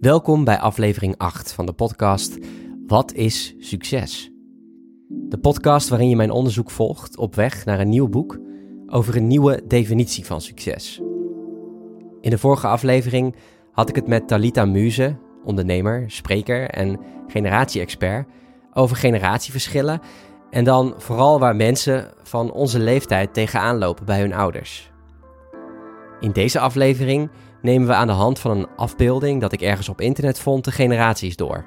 Welkom 0.00 0.44
bij 0.44 0.58
aflevering 0.58 1.14
8 1.16 1.52
van 1.52 1.66
de 1.66 1.72
podcast 1.72 2.38
Wat 2.86 3.12
is 3.12 3.54
succes? 3.58 4.30
De 5.08 5.38
podcast 5.38 5.88
waarin 5.88 6.08
je 6.08 6.16
mijn 6.16 6.30
onderzoek 6.30 6.70
volgt 6.70 7.16
op 7.16 7.34
weg 7.34 7.64
naar 7.64 7.80
een 7.80 7.88
nieuw 7.88 8.08
boek 8.08 8.38
over 8.86 9.16
een 9.16 9.26
nieuwe 9.26 9.62
definitie 9.66 10.26
van 10.26 10.40
succes. 10.40 11.00
In 12.20 12.30
de 12.30 12.38
vorige 12.38 12.66
aflevering 12.66 13.36
had 13.72 13.88
ik 13.88 13.94
het 13.94 14.06
met 14.06 14.28
Talita 14.28 14.64
Muze, 14.64 15.16
ondernemer, 15.44 16.10
spreker 16.10 16.68
en 16.68 17.00
generatie-expert, 17.26 18.28
over 18.72 18.96
generatieverschillen 18.96 20.00
en 20.50 20.64
dan 20.64 20.94
vooral 20.96 21.38
waar 21.38 21.56
mensen 21.56 22.10
van 22.22 22.52
onze 22.52 22.78
leeftijd 22.78 23.34
tegenaan 23.34 23.78
lopen 23.78 24.04
bij 24.04 24.20
hun 24.20 24.34
ouders. 24.34 24.90
In 26.20 26.32
deze 26.32 26.60
aflevering 26.60 27.30
nemen 27.62 27.88
we 27.88 27.94
aan 27.94 28.06
de 28.06 28.12
hand 28.12 28.38
van 28.38 28.50
een 28.50 28.68
afbeelding 28.76 29.40
dat 29.40 29.52
ik 29.52 29.60
ergens 29.60 29.88
op 29.88 30.00
internet 30.00 30.38
vond 30.38 30.64
de 30.64 30.72
generaties 30.72 31.36
door. 31.36 31.64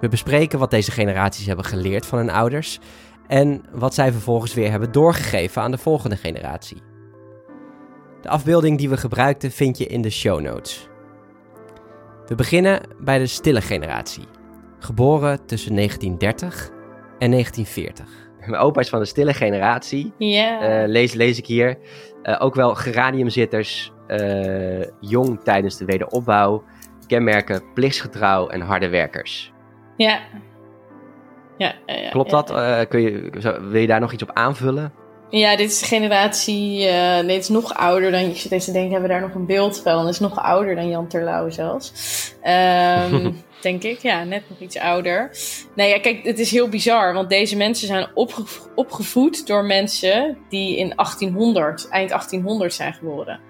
We 0.00 0.08
bespreken 0.08 0.58
wat 0.58 0.70
deze 0.70 0.90
generaties 0.90 1.46
hebben 1.46 1.64
geleerd 1.64 2.06
van 2.06 2.18
hun 2.18 2.30
ouders 2.30 2.78
en 3.26 3.62
wat 3.72 3.94
zij 3.94 4.12
vervolgens 4.12 4.54
weer 4.54 4.70
hebben 4.70 4.92
doorgegeven 4.92 5.62
aan 5.62 5.70
de 5.70 5.78
volgende 5.78 6.16
generatie. 6.16 6.82
De 8.20 8.28
afbeelding 8.28 8.78
die 8.78 8.88
we 8.88 8.96
gebruikten 8.96 9.50
vind 9.50 9.78
je 9.78 9.86
in 9.86 10.02
de 10.02 10.10
show 10.10 10.40
notes. 10.40 10.88
We 12.26 12.34
beginnen 12.34 12.80
bij 13.00 13.18
de 13.18 13.26
stille 13.26 13.60
generatie, 13.60 14.24
geboren 14.78 15.46
tussen 15.46 15.74
1930 15.74 16.70
en 17.18 17.30
1940. 17.30 18.24
Mijn 18.46 18.62
opa 18.62 18.80
is 18.80 18.88
van 18.88 18.98
de 18.98 19.04
stille 19.06 19.34
generatie. 19.34 20.12
Ja. 20.18 20.82
Uh, 20.82 20.88
lees, 20.88 21.12
lees 21.12 21.38
ik 21.38 21.46
hier. 21.46 21.78
Uh, 22.26 22.36
ook 22.38 22.54
wel 22.54 22.74
geraniumzitters, 22.74 23.92
uh, 24.08 24.84
jong 25.00 25.40
tijdens 25.42 25.76
de 25.76 25.84
wederopbouw, 25.84 26.64
kenmerken 27.06 27.62
plichtsgetrouw 27.74 28.48
en 28.48 28.60
harde 28.60 28.88
werkers. 28.88 29.52
Ja. 29.96 30.18
ja, 31.56 31.74
ja 31.86 32.10
Klopt 32.10 32.30
ja, 32.30 32.42
dat? 32.42 32.50
Uh, 32.50 32.80
kun 32.88 33.00
je, 33.00 33.30
wil 33.60 33.80
je 33.80 33.86
daar 33.86 34.00
nog 34.00 34.12
iets 34.12 34.22
op 34.22 34.30
aanvullen? 34.32 34.92
Ja, 35.30 35.56
dit 35.56 35.70
is 35.70 35.78
de 35.78 35.86
generatie, 35.86 36.80
uh, 36.80 36.86
nee, 37.20 37.34
het 37.34 37.42
is 37.42 37.48
nog 37.48 37.74
ouder 37.74 38.10
dan, 38.10 38.28
je 38.28 38.34
zit 38.34 38.52
eens 38.52 38.64
te 38.64 38.72
denken, 38.72 38.90
hebben 38.90 39.08
we 39.08 39.14
daar 39.14 39.26
nog 39.26 39.34
een 39.34 39.46
beeld 39.46 39.80
van? 39.80 39.98
Het 39.98 40.14
is 40.14 40.20
nog 40.20 40.42
ouder 40.42 40.74
dan 40.74 40.88
Jan 40.88 41.08
Terlouw 41.08 41.50
zelfs. 41.50 41.92
Um, 43.12 43.42
denk 43.60 43.82
ik, 43.82 43.98
ja, 44.02 44.24
net 44.24 44.42
nog 44.48 44.60
iets 44.60 44.78
ouder. 44.78 45.30
Nee, 45.74 45.88
ja, 45.88 46.00
kijk, 46.00 46.24
het 46.24 46.38
is 46.38 46.50
heel 46.50 46.68
bizar, 46.68 47.12
want 47.12 47.28
deze 47.28 47.56
mensen 47.56 47.86
zijn 47.86 48.06
opge 48.14 48.42
opgevoed 48.74 49.46
door 49.46 49.64
mensen 49.64 50.38
die 50.48 50.76
in 50.76 50.92
1800, 50.96 51.88
eind 51.88 52.08
1800 52.08 52.74
zijn 52.74 52.94
geboren. 52.94 53.40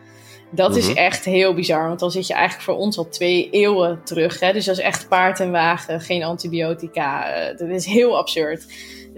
Dat 0.50 0.68
mm 0.68 0.78
-hmm. 0.78 0.90
is 0.90 0.94
echt 0.94 1.24
heel 1.24 1.54
bizar, 1.54 1.86
want 1.88 2.00
dan 2.00 2.10
zit 2.10 2.26
je 2.26 2.34
eigenlijk 2.34 2.64
voor 2.64 2.76
ons 2.76 2.98
al 2.98 3.08
twee 3.08 3.50
eeuwen 3.50 4.00
terug. 4.04 4.40
Hè? 4.40 4.52
Dus 4.52 4.64
dat 4.64 4.78
is 4.78 4.84
echt 4.84 5.08
paard 5.08 5.40
en 5.40 5.50
wagen, 5.50 6.00
geen 6.00 6.22
antibiotica. 6.22 7.38
Uh, 7.50 7.58
dat 7.58 7.68
is 7.68 7.86
heel 7.86 8.16
absurd. 8.16 8.66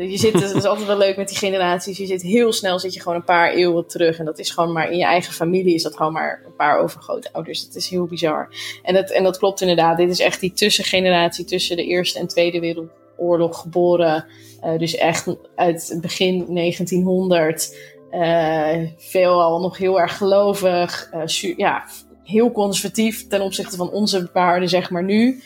Je 0.07 0.17
zit, 0.17 0.33
dat 0.33 0.55
is 0.55 0.65
altijd 0.65 0.87
wel 0.87 0.99
leuk 0.99 1.17
met 1.17 1.29
die 1.29 1.37
generaties. 1.37 1.99
Je 1.99 2.07
zit 2.07 2.23
heel 2.23 2.53
snel, 2.53 2.79
zit 2.79 2.95
je 2.95 3.01
gewoon 3.01 3.17
een 3.17 3.25
paar 3.25 3.53
eeuwen 3.53 3.87
terug. 3.87 4.19
En 4.19 4.25
dat 4.25 4.39
is 4.39 4.51
gewoon 4.51 4.73
maar 4.73 4.91
in 4.91 4.99
je 4.99 5.05
eigen 5.05 5.33
familie 5.33 5.75
is 5.75 5.83
dat 5.83 5.97
gewoon 5.97 6.13
maar 6.13 6.43
een 6.47 6.55
paar 6.57 6.79
overgrootouders. 6.79 7.67
Dat 7.67 7.75
is 7.75 7.89
heel 7.89 8.07
bizar. 8.07 8.49
En 8.83 8.95
dat, 8.95 9.11
en 9.11 9.23
dat 9.23 9.39
klopt 9.39 9.61
inderdaad. 9.61 9.97
Dit 9.97 10.11
is 10.11 10.21
echt 10.21 10.41
die 10.41 10.53
tussengeneratie 10.53 11.45
tussen 11.45 11.77
de 11.77 11.85
Eerste 11.85 12.19
en 12.19 12.27
Tweede 12.27 12.61
Wereldoorlog 12.61 13.61
geboren. 13.61 14.27
Uh, 14.65 14.79
dus 14.79 14.95
echt 14.95 15.37
uit 15.55 15.99
begin 16.01 16.55
1900. 16.55 17.77
Uh, 18.11 18.77
veelal 18.97 19.61
nog 19.61 19.79
heel 19.79 20.01
erg 20.01 20.17
gelovig. 20.17 21.11
Uh, 21.15 21.57
ja, 21.57 21.85
heel 22.25 22.53
conservatief 22.53 23.29
ten 23.29 23.41
opzichte 23.41 23.77
van 23.77 23.91
onze 23.91 24.31
waarden, 24.33 24.69
zeg 24.69 24.91
maar 24.91 25.05
nu. 25.05 25.43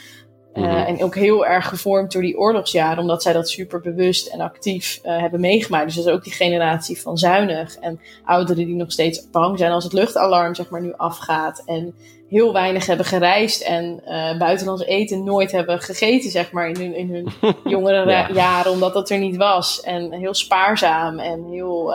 Uh, 0.55 0.62
mm-hmm. 0.62 0.77
En 0.77 1.05
ook 1.05 1.14
heel 1.14 1.47
erg 1.47 1.69
gevormd 1.69 2.12
door 2.12 2.22
die 2.22 2.39
oorlogsjaren, 2.39 2.98
omdat 2.98 3.22
zij 3.22 3.33
dat 3.33 3.48
super 3.48 3.81
bewust 3.81 4.27
en 4.27 4.41
actief 4.41 5.00
uh, 5.05 5.19
hebben 5.19 5.41
meegemaakt. 5.41 5.86
Dus 5.86 5.94
dat 5.94 6.06
is 6.06 6.12
ook 6.12 6.25
die 6.25 6.32
generatie 6.32 7.00
van 7.00 7.19
zuinig 7.19 7.76
en 7.76 8.00
ouderen 8.25 8.66
die 8.66 8.75
nog 8.75 8.93
steeds 8.93 9.31
bang 9.31 9.59
zijn 9.59 9.72
als 9.72 9.84
het 9.84 9.93
luchtalarm 9.93 10.54
zeg 10.54 10.71
maar 10.71 10.82
nu 10.82 10.93
afgaat. 10.97 11.62
En 11.66 11.94
heel 12.28 12.53
weinig 12.53 12.87
hebben 12.87 13.06
gereisd 13.06 13.62
en 13.62 14.03
uh, 14.04 14.38
buitenlands 14.38 14.84
eten 14.84 15.25
nooit 15.25 15.53
hebben 15.53 15.81
gegeten 15.81 16.31
zeg 16.31 16.53
maar 16.53 16.69
in 16.69 16.76
hun, 16.76 16.94
in 16.94 17.10
hun 17.10 17.55
jongere 17.72 18.10
ja. 18.10 18.28
jaren, 18.32 18.72
omdat 18.72 18.94
dat 18.94 19.10
er 19.10 19.19
niet 19.19 19.37
was. 19.37 19.81
En 19.81 20.12
heel 20.12 20.34
spaarzaam 20.34 21.19
en 21.19 21.44
heel 21.50 21.94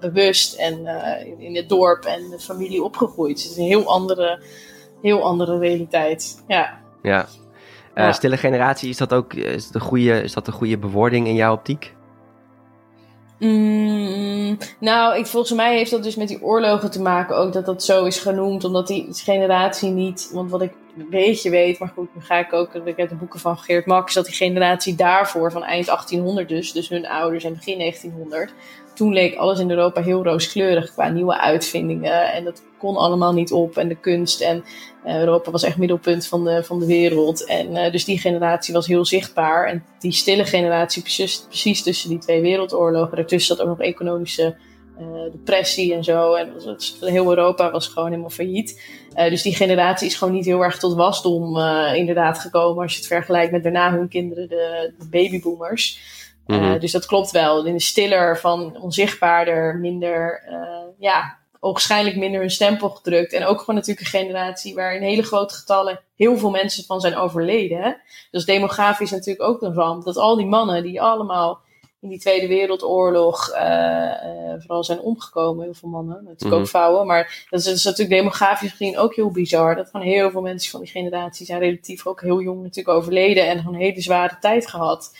bewust 0.00 0.54
en 0.54 0.86
in 1.38 1.56
het 1.56 1.68
dorp 1.68 2.04
en 2.04 2.30
de 2.30 2.38
familie 2.38 2.82
opgegroeid. 2.82 3.34
Dus 3.34 3.42
het 3.42 3.52
is 3.52 3.58
een 3.58 3.64
heel 3.64 3.86
andere, 3.86 4.40
heel 5.02 5.22
andere 5.22 5.58
realiteit. 5.58 6.44
Ja. 6.46 6.78
Ja. 7.02 7.26
Ja. 8.04 8.12
Stille 8.12 8.36
generatie, 8.36 8.88
is 8.88 8.96
dat 8.96 9.12
ook 9.12 9.34
is 9.34 9.66
dat 9.66 9.74
een, 9.74 9.88
goede, 9.88 10.22
is 10.22 10.32
dat 10.32 10.46
een 10.46 10.52
goede 10.52 10.78
bewoording 10.78 11.26
in 11.26 11.34
jouw 11.34 11.52
optiek? 11.52 11.94
Mm, 13.38 14.58
nou, 14.80 15.18
ik, 15.18 15.26
volgens 15.26 15.52
mij 15.52 15.76
heeft 15.76 15.90
dat 15.90 16.02
dus 16.02 16.16
met 16.16 16.28
die 16.28 16.42
oorlogen 16.42 16.90
te 16.90 17.02
maken 17.02 17.36
ook 17.36 17.52
dat 17.52 17.66
dat 17.66 17.82
zo 17.82 18.04
is 18.04 18.18
genoemd. 18.18 18.64
Omdat 18.64 18.86
die 18.86 19.08
generatie 19.10 19.90
niet, 19.90 20.30
want 20.32 20.50
wat 20.50 20.62
ik 20.62 20.72
een 20.98 21.10
beetje 21.10 21.50
weet, 21.50 21.78
maar 21.78 21.88
goed, 21.88 22.14
nu 22.14 22.22
ga 22.22 22.38
ik 22.38 22.52
ook 22.52 22.74
ik 22.74 22.98
uit 22.98 23.08
de 23.08 23.14
boeken 23.14 23.40
van 23.40 23.58
Geert 23.58 23.86
Max, 23.86 24.14
dat 24.14 24.24
die 24.24 24.34
generatie 24.34 24.94
daarvoor, 24.94 25.52
van 25.52 25.64
eind 25.64 25.86
1800 25.86 26.48
dus, 26.48 26.72
dus 26.72 26.88
hun 26.88 27.06
ouders 27.06 27.44
en 27.44 27.54
begin 27.54 27.78
1900, 27.78 28.52
toen 28.96 29.12
leek 29.12 29.36
alles 29.36 29.58
in 29.58 29.70
Europa 29.70 30.02
heel 30.02 30.24
rooskleurig 30.24 30.92
qua 30.92 31.08
nieuwe 31.08 31.38
uitvindingen. 31.38 32.32
En 32.32 32.44
dat 32.44 32.62
kon 32.78 32.96
allemaal 32.96 33.32
niet 33.32 33.52
op. 33.52 33.76
En 33.76 33.88
de 33.88 33.94
kunst. 33.94 34.40
En 34.40 34.64
uh, 35.06 35.18
Europa 35.18 35.50
was 35.50 35.62
echt 35.62 35.76
middelpunt 35.76 36.26
van 36.26 36.44
de, 36.44 36.64
van 36.64 36.78
de 36.78 36.86
wereld. 36.86 37.46
En 37.46 37.70
uh, 37.70 37.90
dus 37.90 38.04
die 38.04 38.18
generatie 38.18 38.74
was 38.74 38.86
heel 38.86 39.04
zichtbaar. 39.04 39.66
En 39.66 39.84
die 39.98 40.12
stille 40.12 40.44
generatie, 40.44 41.02
precies, 41.02 41.44
precies 41.48 41.82
tussen 41.82 42.08
die 42.08 42.18
twee 42.18 42.40
wereldoorlogen. 42.40 43.16
Daartussen 43.16 43.56
zat 43.56 43.66
ook 43.66 43.78
nog 43.78 43.86
economische 43.86 44.56
uh, 45.00 45.32
depressie 45.32 45.94
en 45.94 46.04
zo. 46.04 46.34
En 46.34 46.52
was, 46.52 46.96
heel 47.00 47.28
Europa 47.28 47.70
was 47.70 47.86
gewoon 47.86 48.08
helemaal 48.08 48.30
failliet. 48.30 48.82
dus 49.14 49.42
die 49.42 49.54
generatie 49.54 50.06
is 50.06 50.14
gewoon 50.14 50.34
niet 50.34 50.44
heel 50.44 50.62
erg 50.62 50.78
tot 50.78 50.94
wasdom 50.94 51.58
inderdaad 51.94 52.38
gekomen. 52.38 52.82
Als 52.82 52.92
je 52.92 52.98
het 52.98 53.06
vergelijkt 53.06 53.52
met 53.52 53.62
daarna 53.62 53.92
hun 53.92 54.08
kinderen, 54.08 54.48
de, 54.48 54.92
de 54.98 55.08
babyboomers. 55.08 56.14
Mm 56.46 56.58
-hmm. 56.58 56.74
uh, 56.74 56.80
dus 56.80 56.92
dat 56.92 57.06
klopt 57.06 57.30
wel. 57.30 57.64
In 57.64 57.72
de 57.72 57.80
stiller 57.80 58.38
van 58.38 58.80
onzichtbaarder, 58.80 59.76
minder, 59.76 60.42
ja, 60.98 61.38
waarschijnlijk 61.72 62.16
minder 62.16 62.42
een 62.42 62.50
stempel 62.50 62.88
gedrukt. 62.88 63.32
En 63.32 63.44
ook 63.44 63.58
gewoon 63.58 63.74
natuurlijk 63.74 64.06
een 64.06 64.20
generatie 64.20 64.74
waar 64.74 64.94
in 64.94 65.02
hele 65.02 65.22
grote 65.22 65.54
getallen 65.54 66.00
heel 66.16 66.38
veel 66.38 66.50
mensen 66.50 66.84
van 66.84 67.00
zijn 67.00 67.16
overleden. 67.16 67.82
Hè? 67.82 67.92
Dus 68.30 68.44
demografisch 68.44 69.10
natuurlijk 69.10 69.48
ook 69.48 69.62
een 69.62 69.74
ramp. 69.74 70.04
Dat 70.04 70.16
al 70.16 70.36
die 70.36 70.46
mannen 70.46 70.82
die 70.82 71.02
allemaal 71.02 71.60
in 72.06 72.12
die 72.12 72.20
Tweede 72.20 72.46
Wereldoorlog 72.46 73.54
uh, 73.54 73.60
vooral 74.58 74.84
zijn 74.84 75.00
omgekomen, 75.00 75.64
heel 75.64 75.74
veel 75.74 75.88
mannen, 75.88 76.16
natuurlijk 76.16 76.42
mm 76.42 76.50
-hmm. 76.50 76.60
ook 76.60 76.68
vrouwen. 76.68 77.06
Maar 77.06 77.46
dat 77.50 77.60
is, 77.60 77.66
dat 77.66 77.74
is 77.74 77.84
natuurlijk 77.84 78.16
demografisch 78.18 78.70
gezien 78.70 78.98
ook 78.98 79.14
heel 79.14 79.30
bizar. 79.30 79.76
Dat 79.76 79.90
gewoon 79.90 80.06
heel 80.06 80.30
veel 80.30 80.40
mensen 80.40 80.70
van 80.70 80.80
die 80.80 80.90
generatie 80.90 81.46
zijn 81.46 81.60
relatief 81.60 82.06
ook 82.06 82.20
heel 82.20 82.40
jong 82.40 82.62
natuurlijk 82.62 82.96
overleden 82.96 83.48
en 83.48 83.58
gewoon 83.58 83.74
een 83.74 83.80
hele 83.80 84.00
zware 84.00 84.36
tijd 84.40 84.68
gehad. 84.68 85.16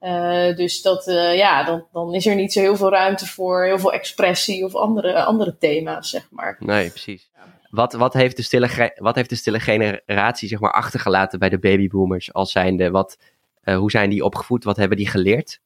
Uh, 0.00 0.56
dus 0.56 0.82
dat, 0.82 1.08
uh, 1.08 1.36
ja, 1.36 1.64
dan, 1.64 1.86
dan 1.92 2.14
is 2.14 2.26
er 2.26 2.34
niet 2.34 2.52
zo 2.52 2.60
heel 2.60 2.76
veel 2.76 2.90
ruimte 2.90 3.26
voor 3.26 3.64
heel 3.64 3.78
veel 3.78 3.92
expressie 3.92 4.64
of 4.64 4.74
andere, 4.74 5.24
andere 5.24 5.56
thema's, 5.58 6.10
zeg 6.10 6.28
maar. 6.30 6.56
Nee, 6.58 6.88
precies. 6.88 7.30
Wat, 7.70 7.92
wat, 7.92 8.12
heeft 8.12 8.36
de 8.36 8.42
stille, 8.42 8.92
wat 8.96 9.14
heeft 9.14 9.28
de 9.28 9.36
stille 9.36 9.60
generatie 9.60 10.48
zeg 10.48 10.60
maar, 10.60 10.72
achtergelaten 10.72 11.38
bij 11.38 11.48
de 11.48 11.58
babyboomers 11.58 12.32
als 12.32 12.52
zijnde? 12.52 12.90
Wat, 12.90 13.18
uh, 13.64 13.76
hoe 13.76 13.90
zijn 13.90 14.10
die 14.10 14.24
opgevoed? 14.24 14.64
Wat 14.64 14.76
hebben 14.76 14.96
die 14.96 15.08
geleerd? 15.08 15.60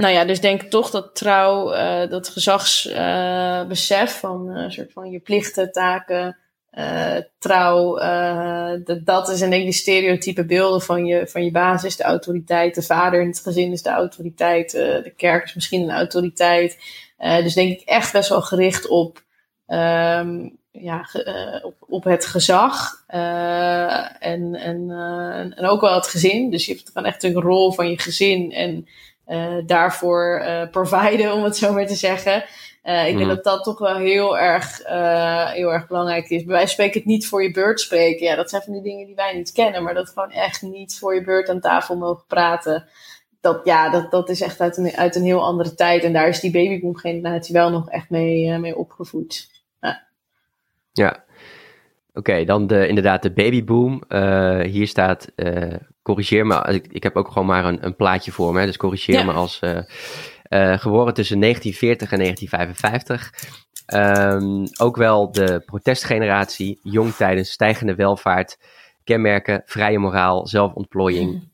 Nou 0.00 0.12
ja, 0.12 0.24
dus 0.24 0.40
denk 0.40 0.62
toch 0.62 0.90
dat 0.90 1.14
trouw, 1.14 1.70
dat 2.08 2.28
gezagsbesef 2.28 4.18
van 4.18 4.48
een 4.48 4.72
soort 4.72 4.92
van 4.92 5.10
je 5.10 5.18
plichten, 5.18 5.72
taken, 5.72 6.36
uh, 6.72 7.16
trouw, 7.38 7.94
dat, 8.84 9.06
dat 9.06 9.28
is 9.28 9.40
en 9.40 9.50
denk 9.50 9.66
de 9.66 9.72
stereotype 9.72 10.44
beelden 10.44 10.82
van 10.82 11.06
je, 11.06 11.26
van 11.28 11.44
je 11.44 11.50
basis, 11.50 11.96
de 11.96 12.02
autoriteit, 12.02 12.74
de 12.74 12.82
vader 12.82 13.20
in 13.20 13.28
het 13.28 13.40
gezin 13.40 13.72
is 13.72 13.82
de 13.82 13.90
autoriteit, 13.90 14.70
de 14.70 15.12
kerk 15.16 15.44
is 15.44 15.54
misschien 15.54 15.82
een 15.82 15.96
autoriteit. 15.96 16.78
dus 17.18 17.54
denk 17.54 17.80
ik 17.80 17.88
echt 17.88 18.12
best 18.12 18.28
wel 18.28 18.42
gericht 18.42 18.88
op, 18.88 19.22
um, 19.66 20.58
ja, 20.70 21.08
op, 21.62 21.74
op 21.88 22.04
het 22.04 22.26
gezag 22.26 23.04
en, 23.06 24.54
en, 24.54 24.90
en 25.56 25.66
ook 25.66 25.80
wel 25.80 25.94
het 25.94 26.06
gezin. 26.08 26.50
Dus 26.50 26.66
je 26.66 26.74
hebt 26.74 26.94
dan 26.94 27.04
echt 27.04 27.22
een 27.22 27.40
rol 27.40 27.72
van 27.72 27.90
je 27.90 27.98
gezin 27.98 28.52
en 28.52 28.86
daarvoor 29.66 30.46
providen, 30.70 31.32
om 31.36 31.42
het 31.42 31.56
zo 31.56 31.72
maar 31.72 31.86
te 31.86 31.94
zeggen. 31.94 32.44
Uh, 32.86 33.06
ik 33.06 33.12
mm. 33.12 33.18
denk 33.18 33.30
dat 33.30 33.44
dat 33.44 33.64
toch 33.64 33.78
wel 33.78 33.96
heel 33.96 34.38
erg, 34.38 34.86
uh, 34.86 35.50
heel 35.50 35.72
erg 35.72 35.86
belangrijk 35.86 36.28
is. 36.28 36.44
Wij 36.44 36.66
spreken 36.66 36.98
het 36.98 37.08
niet 37.08 37.26
voor 37.26 37.42
je 37.42 37.50
beurt 37.50 37.80
spreken. 37.80 38.26
Ja, 38.26 38.34
dat 38.34 38.50
zijn 38.50 38.62
van 38.62 38.72
die 38.72 38.82
dingen 38.82 39.06
die 39.06 39.14
wij 39.14 39.34
niet 39.34 39.52
kennen. 39.52 39.82
Maar 39.82 39.94
dat 39.94 40.08
gewoon 40.08 40.30
echt 40.30 40.62
niet 40.62 40.98
voor 40.98 41.14
je 41.14 41.24
beurt 41.24 41.48
aan 41.48 41.60
tafel 41.60 41.96
mogen 41.96 42.24
praten. 42.26 42.88
Dat, 43.40 43.60
ja, 43.64 43.90
dat, 43.90 44.10
dat 44.10 44.28
is 44.28 44.40
echt 44.40 44.60
uit 44.60 44.76
een, 44.76 44.96
uit 44.96 45.16
een 45.16 45.22
heel 45.22 45.42
andere 45.42 45.74
tijd. 45.74 46.02
En 46.02 46.12
daar 46.12 46.28
is 46.28 46.40
die 46.40 46.50
babyboom 46.50 46.96
generatie 46.96 47.54
wel 47.54 47.70
nog 47.70 47.90
echt 47.90 48.10
mee, 48.10 48.46
uh, 48.46 48.58
mee 48.58 48.76
opgevoed. 48.76 49.50
Ja. 49.80 50.06
ja. 50.92 51.24
Oké, 52.16 52.44
dan 52.44 52.66
de, 52.66 52.88
inderdaad 52.88 53.22
de 53.22 53.32
babyboom. 53.32 54.02
Uh, 54.08 54.60
hier 54.60 54.86
staat, 54.86 55.32
uh, 55.36 55.74
corrigeer 56.02 56.46
me, 56.46 56.72
ik, 56.72 56.86
ik 56.86 57.02
heb 57.02 57.16
ook 57.16 57.28
gewoon 57.28 57.46
maar 57.46 57.64
een, 57.64 57.84
een 57.86 57.96
plaatje 57.96 58.32
voor 58.32 58.52
me, 58.52 58.66
dus 58.66 58.76
corrigeer 58.76 59.24
me 59.24 59.32
als 59.32 59.60
uh, 59.62 59.78
geboren 60.78 61.14
tussen 61.14 61.40
1940 61.40 62.12
en 62.12 62.18
1955. 62.18 63.32
Um, 63.94 64.64
ook 64.78 64.96
wel 64.96 65.32
de 65.32 65.62
protestgeneratie, 65.64 66.78
jong 66.82 67.12
tijdens 67.12 67.50
stijgende 67.50 67.94
welvaart, 67.94 68.58
kenmerken, 69.04 69.62
vrije 69.64 69.98
moraal, 69.98 70.46
zelfontplooiing. 70.46 71.50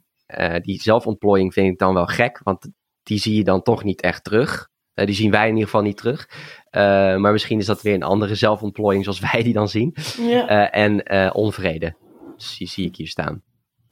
die 0.62 0.82
zelfontplooiing 0.82 1.53
vind 1.53 1.73
ik 1.73 1.79
dan 1.79 1.94
wel 1.94 2.06
gek, 2.06 2.41
want 2.43 2.70
die 3.03 3.19
zie 3.19 3.37
je 3.37 3.44
dan 3.44 3.62
toch 3.62 3.85
niet 3.85 4.00
echt 4.00 4.25
terug. 4.25 4.70
Uh, 4.94 5.06
die 5.06 5.14
zien 5.14 5.30
wij 5.30 5.42
in 5.42 5.52
ieder 5.52 5.64
geval 5.64 5.82
niet 5.82 5.96
terug. 5.96 6.28
Uh, 6.30 6.82
maar 7.16 7.32
misschien 7.32 7.58
is 7.58 7.66
dat 7.66 7.82
weer 7.82 7.94
een 7.94 8.02
andere 8.02 8.34
zelfontplooiing 8.34 9.04
zoals 9.04 9.20
wij 9.32 9.42
die 9.42 9.52
dan 9.52 9.68
zien. 9.68 9.94
Ja. 10.18 10.50
Uh, 10.50 10.82
en 10.82 11.34
onvrede. 11.34 11.94
Dus 12.36 12.56
die 12.58 12.68
zie 12.68 12.86
ik 12.86 12.96
hier 12.96 13.08
staan. 13.08 13.42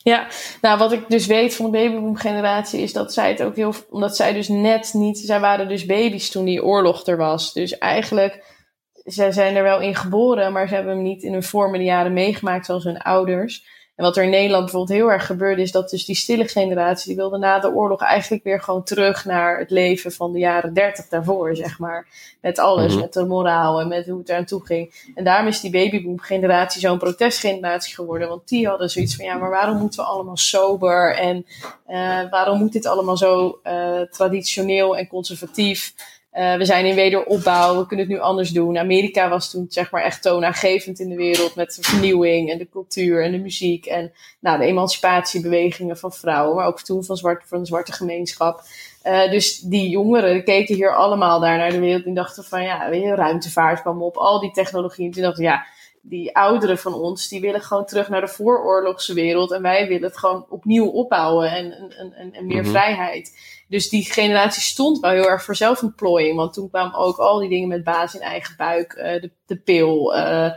Ja, 0.03 0.27
nou 0.61 0.79
wat 0.79 0.93
ik 0.93 1.09
dus 1.09 1.27
weet 1.27 1.55
van 1.55 1.65
de 1.65 1.71
babyboom 1.71 2.17
generatie 2.17 2.81
is 2.81 2.93
dat 2.93 3.13
zij 3.13 3.29
het 3.29 3.43
ook 3.43 3.57
heel... 3.57 3.75
Omdat 3.91 4.17
zij 4.17 4.33
dus 4.33 4.49
net 4.49 4.91
niet... 4.95 5.19
Zij 5.19 5.41
waren 5.41 5.69
dus 5.69 5.87
baby's 5.87 6.31
toen 6.31 6.45
die 6.45 6.65
oorlog 6.65 7.07
er 7.07 7.17
was. 7.17 7.53
Dus 7.53 7.79
eigenlijk... 7.79 8.59
Zij 8.93 9.33
zijn 9.33 9.57
er 9.57 9.63
wel 9.63 9.81
in 9.81 9.95
geboren, 9.95 10.53
maar 10.53 10.69
ze 10.69 10.75
hebben 10.75 10.93
hem 10.93 11.03
niet 11.03 11.23
in 11.23 11.33
hun 11.33 11.43
vormende 11.43 11.85
jaren 11.85 12.13
meegemaakt 12.13 12.67
zoals 12.67 12.85
hun 12.85 12.99
ouders. 12.99 13.67
En 14.01 14.07
wat 14.07 14.17
er 14.17 14.25
in 14.25 14.31
Nederland 14.31 14.65
bijvoorbeeld 14.65 14.99
heel 14.99 15.11
erg 15.13 15.27
gebeurde, 15.27 15.63
is 15.63 15.73
dat 15.73 15.91
dus 15.91 16.05
die 16.05 16.17
stille 16.17 16.49
generatie, 16.49 17.07
die 17.07 17.17
wilde 17.17 17.39
na 17.39 17.59
de 17.59 17.73
oorlog 17.73 18.01
eigenlijk 18.01 18.45
weer 18.45 18.61
gewoon 18.61 18.83
terug 18.83 19.25
naar 19.25 19.59
het 19.59 19.71
leven 19.71 20.13
van 20.13 20.33
de 20.33 20.39
jaren 20.39 20.75
dertig 20.75 21.09
daarvoor, 21.09 21.57
zeg 21.57 21.79
maar. 21.79 22.07
Met 22.41 22.59
alles, 22.59 22.93
mhm. 22.93 23.01
met 23.01 23.13
de 23.13 23.25
moraal 23.25 23.81
en 23.81 23.89
met 23.89 24.07
hoe 24.07 24.19
het 24.19 24.29
eraan 24.29 24.45
toe 24.45 24.67
ging. 24.67 25.13
En 25.15 25.25
daarom 25.25 25.47
is 25.47 25.61
die 25.61 25.71
babyboom 25.71 26.21
generatie 26.21 26.81
zo'n 26.81 26.99
protestgeneratie 26.99 27.95
geworden. 27.95 28.29
Want 28.29 28.49
die 28.49 28.67
hadden 28.67 28.91
zoiets 28.91 29.17
van, 29.17 29.25
ja, 29.25 29.37
maar 29.37 29.51
waarom 29.51 29.77
moeten 29.77 30.01
we 30.01 30.07
allemaal 30.07 30.37
sober? 30.37 31.17
En 31.17 31.47
uh, 31.89 32.31
waarom 32.31 32.59
moet 32.59 32.73
dit 32.73 32.87
allemaal 32.87 33.17
zo 33.17 33.61
uh, 33.65 34.01
traditioneel 34.01 34.97
en 34.97 35.09
conservatief? 35.09 35.95
Uh, 36.33 36.55
we 36.55 36.65
zijn 36.65 36.87
in 36.87 36.95
wederopbouw, 36.95 37.79
we 37.79 37.87
kunnen 37.87 38.07
het 38.07 38.15
nu 38.15 38.21
anders 38.21 38.51
doen. 38.51 38.79
Amerika 38.79 39.29
was 39.29 39.51
toen 39.51 39.67
zeg 39.69 39.91
maar 39.91 40.03
echt 40.03 40.23
toonaangevend 40.23 41.01
in 41.01 41.09
de 41.09 41.17
wereld 41.17 41.55
met 41.55 41.75
de 41.75 41.83
vernieuwing 41.83 42.51
en 42.51 42.59
de 42.59 42.69
cultuur 42.69 43.25
en 43.25 43.33
de 43.33 43.39
muziek 43.39 43.87
en 43.87 44.13
nou, 44.41 44.59
de 44.59 44.65
emancipatiebewegingen 44.65 45.99
van 45.99 46.13
vrouwen, 46.13 46.57
maar 46.57 46.67
ook 46.67 46.81
toen 46.81 47.05
van, 47.05 47.17
zwart, 47.17 47.43
van 47.47 47.59
de 47.59 47.67
zwarte 47.67 47.93
gemeenschap. 47.93 48.63
Uh, 49.05 49.31
dus 49.31 49.59
die 49.59 49.89
jongeren 49.89 50.45
keken 50.45 50.75
hier 50.75 50.97
allemaal 50.97 51.41
daar 51.41 51.57
naar 51.57 51.71
de 51.71 51.81
wereld 51.81 52.05
en 52.05 52.15
dachten 52.15 52.45
van 52.45 52.63
ja, 52.63 52.89
ruimtevaart 53.15 53.81
kwam 53.81 54.03
op, 54.03 54.17
al 54.17 54.41
die 54.41 54.51
technologieën. 54.51 55.13
Toen 55.13 55.23
dachten 55.23 55.45
ja, 55.45 55.67
die 56.03 56.37
ouderen 56.37 56.79
van 56.79 56.95
ons, 56.95 57.29
die 57.29 57.41
willen 57.41 57.61
gewoon 57.61 57.85
terug 57.85 58.09
naar 58.09 58.21
de 58.21 58.29
vooroorlogse 58.29 59.15
wereld 59.15 59.53
en 59.53 59.63
wij 59.63 59.89
willen 59.89 60.09
het 60.09 60.19
gewoon 60.19 60.47
opnieuw 60.49 60.87
opbouwen 60.87 61.51
en, 61.51 61.73
en, 61.73 62.13
en, 62.13 62.33
en 62.33 62.47
meer 62.47 62.63
mhm. 62.63 62.71
vrijheid. 62.71 63.33
Dus 63.71 63.89
die 63.89 64.13
generatie 64.13 64.63
stond 64.63 65.01
wel 65.01 65.11
heel 65.11 65.29
erg 65.29 65.45
voor 65.45 65.57
zelfontplooiing. 65.57 66.37
Want 66.37 66.53
toen 66.53 66.71
kwamen 66.71 66.99
ook 66.99 67.17
al 67.17 67.39
die 67.39 67.49
dingen 67.49 67.69
met 67.69 67.85
baas 67.85 68.15
in 68.15 68.21
eigen 68.21 68.57
buik, 68.57 68.93
uh, 68.93 69.05
de, 69.05 69.31
de 69.47 69.57
pil, 69.57 70.17
uh, 70.17 70.51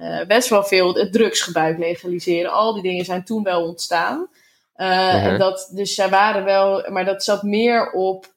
uh, 0.00 0.26
best 0.26 0.48
wel 0.48 0.64
veel, 0.64 0.94
het 0.94 1.12
drugsgebruik 1.12 1.78
legaliseren. 1.78 2.52
Al 2.52 2.72
die 2.72 2.82
dingen 2.82 3.04
zijn 3.04 3.24
toen 3.24 3.42
wel 3.42 3.66
ontstaan. 3.66 4.28
-huh. 4.74 5.26
en 5.26 5.38
dat, 5.38 5.70
dus 5.74 5.94
zij 5.94 6.08
waren 6.08 6.44
wel, 6.44 6.90
maar 6.90 7.04
dat 7.04 7.24
zat 7.24 7.42
meer 7.42 7.90
op 7.90 8.34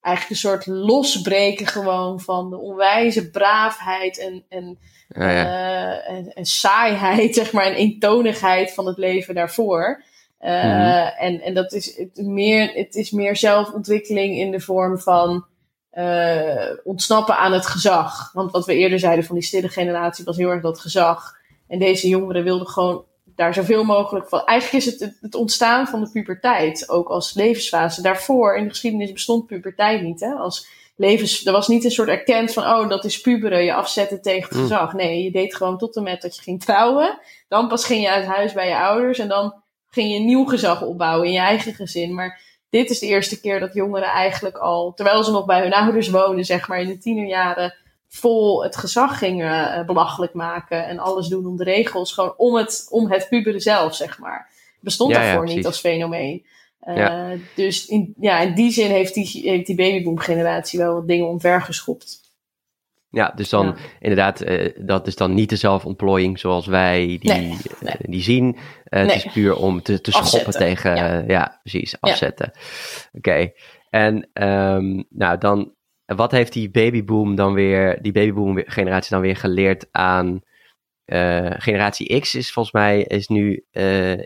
eigenlijk 0.00 0.34
een 0.34 0.50
soort 0.50 0.66
losbreken 0.66 1.66
gewoon 1.66 2.20
van 2.20 2.50
de 2.50 2.58
onwijze 2.58 3.30
braafheid 3.30 4.18
en, 4.18 4.44
en, 4.48 4.78
ja, 5.08 5.30
ja. 5.30 6.00
en, 6.02 6.32
en 6.32 6.44
saaiheid, 6.44 7.34
zeg 7.40 7.52
maar, 7.52 7.64
en 7.64 7.74
eentonigheid 7.74 8.74
van 8.74 8.86
het 8.86 8.98
leven 8.98 9.34
daarvoor. 9.34 10.02
Uh, 10.44 11.22
en, 11.22 11.40
en 11.40 11.54
dat 11.54 11.72
is 11.72 11.96
het 11.96 12.26
meer, 12.26 12.72
het 12.74 12.94
is 12.94 13.10
meer 13.10 13.36
zelfontwikkeling 13.36 14.38
in 14.38 14.50
de 14.50 14.60
vorm 14.60 14.98
van 14.98 15.44
uh, 15.92 16.70
ontsnappen 16.84 17.36
aan 17.36 17.52
het 17.52 17.66
gezag. 17.66 18.32
Want 18.32 18.50
wat 18.50 18.66
we 18.66 18.74
eerder 18.74 18.98
zeiden 18.98 19.24
van 19.24 19.34
die 19.34 19.44
stille 19.44 19.68
generatie 19.68 20.24
was 20.24 20.36
heel 20.36 20.50
erg 20.50 20.62
dat 20.62 20.80
gezag. 20.80 21.32
En 21.68 21.78
deze 21.78 22.08
jongeren 22.08 22.44
wilden 22.44 22.66
gewoon 22.66 23.04
daar 23.24 23.54
zoveel 23.54 23.84
mogelijk 23.84 24.28
van. 24.28 24.44
Eigenlijk 24.44 24.84
is 24.86 24.92
het 24.92 25.16
het 25.20 25.34
ontstaan 25.34 25.86
van 25.86 26.00
de 26.00 26.10
puberteit 26.10 26.88
ook 26.88 27.08
als 27.08 27.34
levensfase. 27.34 28.02
Daarvoor 28.02 28.56
in 28.56 28.64
de 28.64 28.70
geschiedenis 28.70 29.12
bestond 29.12 29.46
puberteit 29.46 30.02
niet. 30.02 30.20
Hè? 30.20 30.32
Als 30.32 30.66
levens, 30.96 31.46
er 31.46 31.52
was 31.52 31.68
niet 31.68 31.84
een 31.84 31.90
soort 31.90 32.08
erkend 32.08 32.52
van, 32.52 32.64
oh, 32.64 32.88
dat 32.88 33.04
is 33.04 33.20
puberen, 33.20 33.64
je 33.64 33.74
afzetten 33.74 34.22
tegen 34.22 34.48
het 34.48 34.52
mm. 34.52 34.60
gezag. 34.62 34.92
Nee, 34.92 35.22
je 35.22 35.30
deed 35.30 35.56
gewoon 35.56 35.78
tot 35.78 35.96
en 35.96 36.02
met 36.02 36.22
dat 36.22 36.36
je 36.36 36.42
ging 36.42 36.64
trouwen. 36.64 37.18
Dan 37.48 37.68
pas 37.68 37.84
ging 37.84 38.02
je 38.02 38.10
uit 38.10 38.26
huis 38.26 38.52
bij 38.52 38.68
je 38.68 38.78
ouders 38.78 39.18
en 39.18 39.28
dan 39.28 39.62
ging 39.94 40.10
je 40.10 40.16
een 40.16 40.24
nieuw 40.24 40.44
gezag 40.44 40.82
opbouwen 40.82 41.26
in 41.26 41.32
je 41.32 41.38
eigen 41.38 41.74
gezin. 41.74 42.14
Maar 42.14 42.40
dit 42.70 42.90
is 42.90 42.98
de 42.98 43.06
eerste 43.06 43.40
keer 43.40 43.60
dat 43.60 43.74
jongeren 43.74 44.08
eigenlijk 44.08 44.56
al, 44.56 44.92
terwijl 44.94 45.24
ze 45.24 45.30
nog 45.30 45.44
bij 45.44 45.62
hun 45.62 45.72
ouders 45.72 46.08
wonen, 46.08 46.44
zeg 46.44 46.68
maar 46.68 46.80
in 46.80 46.86
de 46.86 46.98
tienerjaren, 46.98 47.74
vol 48.08 48.62
het 48.62 48.76
gezag 48.76 49.18
gingen 49.18 49.78
uh, 49.78 49.86
belachelijk 49.86 50.34
maken 50.34 50.86
en 50.86 50.98
alles 50.98 51.28
doen 51.28 51.46
om 51.46 51.56
de 51.56 51.64
regels, 51.64 52.12
gewoon 52.12 52.34
om 52.36 52.54
het, 52.54 52.86
om 52.90 53.10
het 53.10 53.26
puberen 53.28 53.60
zelf, 53.60 53.94
zeg 53.94 54.18
maar. 54.18 54.50
Bestond 54.80 55.10
ja, 55.10 55.20
daarvoor 55.20 55.44
niet 55.46 55.66
als 55.66 55.80
fenomeen. 55.80 56.46
Uh, 56.88 57.30
Dus 57.54 57.86
in, 57.86 58.14
ja, 58.20 58.40
in 58.40 58.54
die 58.54 58.70
zin 58.70 58.90
heeft 58.90 59.14
die, 59.14 59.40
heeft 59.44 59.66
die 59.66 59.76
babyboom 59.76 60.18
generatie 60.18 60.78
wel 60.78 60.94
wat 60.94 61.08
dingen 61.08 61.28
omvergeschopt. 61.28 62.23
Ja, 63.14 63.32
dus 63.36 63.48
dan 63.48 63.76
inderdaad, 64.00 64.48
uh, 64.48 64.68
dat 64.78 65.06
is 65.06 65.16
dan 65.16 65.34
niet 65.34 65.48
de 65.48 65.56
zelfontplooiing 65.56 66.38
zoals 66.38 66.66
wij 66.66 67.06
die, 67.06 67.32
nee, 67.32 67.46
nee. 67.46 67.58
Uh, 67.82 67.92
die 68.00 68.22
zien. 68.22 68.46
Uh, 68.46 68.52
nee. 68.90 69.02
Het 69.02 69.24
is 69.24 69.32
puur 69.32 69.56
om 69.56 69.82
te, 69.82 70.00
te 70.00 70.10
schoppen 70.10 70.52
tegen, 70.52 70.96
ja. 70.96 71.24
ja. 71.26 71.58
precies, 71.62 72.00
afzetten. 72.00 72.50
Ja. 72.54 72.60
Oké, 73.12 73.28
okay. 73.30 73.54
en 73.90 74.28
um, 74.32 75.04
nou 75.08 75.38
dan, 75.38 75.74
wat 76.04 76.30
heeft 76.30 76.52
die 76.52 76.70
babyboom 76.70 77.34
dan 77.34 77.52
weer, 77.52 78.02
die 78.02 78.12
babyboom 78.12 78.62
generatie 78.66 79.10
dan 79.10 79.20
weer 79.20 79.36
geleerd 79.36 79.86
aan 79.90 80.42
generatie 81.58 82.20
X 82.20 82.34
is 82.34 82.52
volgens 82.52 82.74
mij, 82.74 83.02
is 83.02 83.28
nu, 83.28 83.64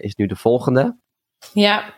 is 0.01 0.15
nu 0.15 0.27
de 0.27 0.37
volgende. 0.37 0.99
Ja. 1.53 1.95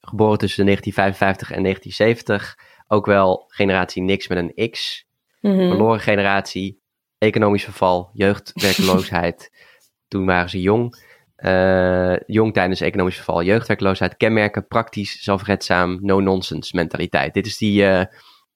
geboren 0.00 0.38
tussen 0.38 0.64
1955 0.64 1.50
en 1.50 1.62
1970 1.62 2.56
ook 2.92 3.06
wel 3.06 3.44
generatie 3.48 4.02
niks 4.02 4.28
met 4.28 4.38
een 4.38 4.70
X. 4.70 5.06
Mm-hmm. 5.40 5.68
Verloren 5.68 6.00
generatie, 6.00 6.80
economisch 7.18 7.64
verval, 7.64 8.10
jeugdwerkloosheid. 8.12 9.50
Toen 10.08 10.26
waren 10.26 10.50
ze 10.50 10.60
jong. 10.60 11.10
Uh, 11.36 12.16
jong 12.26 12.52
tijdens 12.52 12.80
economisch 12.80 13.14
verval, 13.14 13.42
jeugdwerkloosheid. 13.42 14.16
Kenmerken, 14.16 14.66
praktisch, 14.66 15.22
zelfredzaam, 15.22 15.98
no-nonsense 16.00 16.76
mentaliteit. 16.76 17.34
Dit 17.34 17.46
is 17.46 17.58
die, 17.58 17.82
uh, 17.82 18.04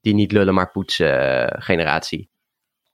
die 0.00 0.14
niet 0.14 0.32
lullen 0.32 0.54
maar 0.54 0.70
poetsen 0.70 1.42
uh, 1.42 1.46
generatie. 1.62 2.28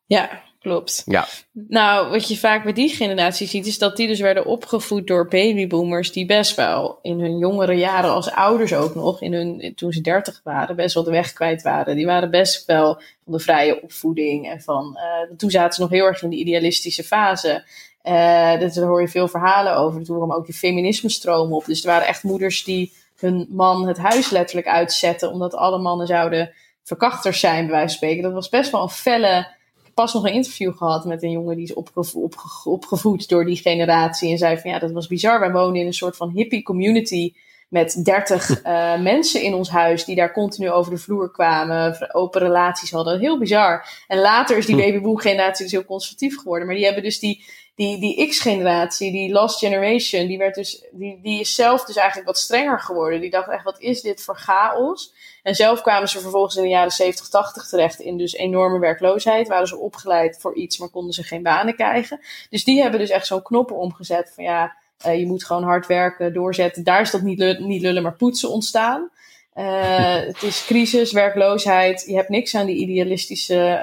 Ja, 0.07 0.43
Klopt. 0.62 1.02
Ja. 1.07 1.26
Nou, 1.52 2.11
wat 2.11 2.28
je 2.28 2.37
vaak 2.37 2.62
bij 2.62 2.73
die 2.73 2.88
generatie 2.88 3.47
ziet, 3.47 3.66
is 3.66 3.78
dat 3.78 3.97
die 3.97 4.07
dus 4.07 4.21
werden 4.21 4.47
opgevoed 4.47 5.07
door 5.07 5.28
babyboomers 5.28 6.12
die 6.12 6.26
best 6.26 6.57
wel 6.57 6.99
in 7.02 7.21
hun 7.21 7.38
jongere 7.38 7.75
jaren 7.75 8.11
als 8.11 8.31
ouders 8.31 8.75
ook 8.75 8.95
nog, 8.95 9.23
in 9.23 9.33
hun, 9.33 9.73
toen 9.76 9.92
ze 9.92 10.00
dertig 10.00 10.40
waren, 10.45 10.76
best 10.76 10.95
wel 10.95 11.04
de 11.04 11.11
weg 11.11 11.33
kwijt 11.33 11.62
waren. 11.62 11.97
Die 11.97 12.07
waren 12.07 12.31
best 12.31 12.66
wel 12.66 12.95
van 13.25 13.33
de 13.33 13.38
vrije 13.38 13.83
opvoeding 13.83 14.49
en 14.49 14.61
van, 14.61 14.99
uh, 14.99 15.37
toen 15.37 15.50
zaten 15.50 15.75
ze 15.75 15.81
nog 15.81 15.90
heel 15.90 16.07
erg 16.07 16.23
in 16.23 16.31
de 16.31 16.37
idealistische 16.37 17.04
fase. 17.04 17.64
Uh, 18.04 18.59
dus 18.59 18.75
daar 18.75 18.87
hoor 18.87 19.00
je 19.00 19.09
veel 19.09 19.28
verhalen 19.28 19.76
over. 19.76 20.04
Toen 20.04 20.16
kwam 20.16 20.33
ook 20.33 20.47
die 20.47 20.54
feminisme 20.54 21.09
stroom 21.09 21.52
op. 21.52 21.64
Dus 21.64 21.81
er 21.81 21.90
waren 21.90 22.07
echt 22.07 22.23
moeders 22.23 22.64
die 22.64 22.92
hun 23.16 23.47
man 23.50 23.87
het 23.87 23.99
huis 23.99 24.31
letterlijk 24.31 24.69
uitzetten, 24.69 25.31
omdat 25.31 25.54
alle 25.54 25.78
mannen 25.78 26.07
zouden 26.07 26.52
verkrachters 26.83 27.40
zijn, 27.40 27.66
bij 27.66 27.75
wijze 27.75 27.87
van 27.87 27.97
spreken. 27.97 28.23
Dat 28.23 28.33
was 28.33 28.49
best 28.49 28.71
wel 28.71 28.83
een 28.83 28.88
felle 28.88 29.47
pas 29.94 30.14
nog 30.14 30.25
een 30.26 30.32
interview 30.32 30.76
gehad 30.76 31.04
met 31.04 31.22
een 31.22 31.30
jongen 31.30 31.56
die 31.56 31.64
is 31.64 31.75
opgevo 31.75 32.28
opgevoed 32.64 33.28
door 33.28 33.44
die 33.44 33.56
generatie. 33.56 34.30
En 34.30 34.38
zei 34.38 34.58
van 34.58 34.70
ja, 34.70 34.78
dat 34.78 34.92
was 34.92 35.06
bizar. 35.06 35.40
Wij 35.40 35.52
wonen 35.52 35.80
in 35.80 35.87
een 35.87 35.94
soort 35.94 36.16
van 36.16 36.30
hippie 36.30 36.62
community 36.62 37.32
met 37.68 38.04
dertig 38.04 38.64
uh, 38.64 39.00
mensen 39.12 39.42
in 39.42 39.54
ons 39.54 39.70
huis 39.70 40.04
die 40.04 40.16
daar 40.16 40.32
continu 40.32 40.70
over 40.70 40.90
de 40.90 40.99
vloer 40.99 41.30
kwamen, 41.30 42.14
open 42.14 42.40
relaties 42.40 42.90
hadden. 42.90 43.20
Heel 43.20 43.38
bizar. 43.38 43.87
En 44.06 44.18
later 44.18 44.56
is 44.56 44.66
die 44.66 44.75
hm. 44.80 44.80
babyboom 44.80 45.18
generatie 45.18 45.64
dus 45.64 45.72
heel 45.72 45.84
conservatief 45.84 46.37
geworden. 46.37 46.66
Maar 46.66 46.76
die 46.76 46.84
hebben 46.84 47.02
dus 47.02 47.18
die, 47.18 47.44
die, 47.75 48.00
die 48.00 48.29
X-generatie, 48.29 49.12
die 49.12 49.33
last 49.33 49.59
generation, 49.59 50.26
die, 50.26 50.38
werd 50.38 50.55
dus, 50.55 50.85
die, 50.91 51.21
die 51.23 51.41
is 51.41 51.55
zelf 51.55 51.85
dus 51.85 51.97
eigenlijk 51.97 52.26
wat 52.26 52.38
strenger 52.38 52.81
geworden. 52.81 53.21
Die 53.21 53.31
dacht 53.31 53.49
echt, 53.49 53.64
wat 53.64 53.81
is 53.81 54.00
dit 54.00 54.23
voor 54.23 54.37
chaos? 54.37 55.14
En 55.43 55.55
zelf 55.55 55.81
kwamen 55.81 56.09
ze 56.09 56.21
vervolgens 56.21 56.57
in 56.57 56.62
de 56.62 56.69
jaren 56.69 56.91
70, 56.91 57.29
80 57.29 57.69
terecht 57.69 58.00
in 58.00 58.19
dus 58.19 58.33
enorme 58.33 58.79
werkloosheid. 58.79 59.49
Waren 59.49 59.67
ze 59.67 59.79
opgeleid 59.79 60.38
voor 60.41 60.55
iets, 60.55 60.79
maar 60.79 60.88
konden 60.88 61.12
ze 61.12 61.23
geen 61.23 61.43
banen 61.43 61.75
krijgen. 61.75 62.21
Dus 62.50 62.64
die 62.64 62.83
hebben 62.83 63.00
dus 63.00 63.11
echt 63.11 63.26
zo'n 63.26 63.43
knoppen 63.43 63.76
omgezet 63.76 64.33
van 64.35 64.45
ja, 64.45 64.76
uh, 65.07 65.19
je 65.19 65.26
moet 65.26 65.45
gewoon 65.45 65.62
hard 65.62 65.87
werken, 65.87 66.33
doorzetten. 66.33 66.85
Daar 66.85 67.00
is 67.00 67.11
dat 67.11 67.23
niet, 67.23 67.59
niet 67.59 67.83
lullen, 67.83 68.02
maar 68.02 68.17
poetsen 68.17 68.50
ontstaan. 68.50 69.11
Uh, 69.55 70.14
het 70.14 70.43
is 70.43 70.64
crisis, 70.64 71.12
werkloosheid. 71.12 72.05
Je 72.07 72.14
hebt 72.14 72.29
niks 72.29 72.55
aan 72.55 72.67
die 72.67 72.76
idealistische 72.76 73.83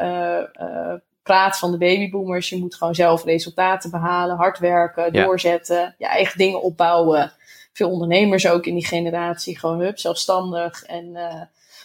uh, 0.62 0.93
praat 1.29 1.59
van 1.59 1.71
de 1.71 1.77
babyboomers. 1.77 2.50
Je 2.50 2.57
moet 2.57 2.75
gewoon 2.75 2.95
zelf 2.95 3.24
resultaten 3.24 3.91
behalen, 3.91 4.36
hard 4.36 4.59
werken, 4.59 5.13
doorzetten, 5.13 5.95
je 5.98 6.07
eigen 6.07 6.38
dingen 6.38 6.62
opbouwen. 6.62 7.31
Veel 7.74 7.89
ondernemers 7.89 8.48
ook 8.48 8.65
in 8.65 8.74
die 8.74 8.86
generatie, 8.86 9.59
gewoon 9.59 9.79
hup, 9.79 10.00
zelfstandig. 10.00 10.83
En 10.83 11.17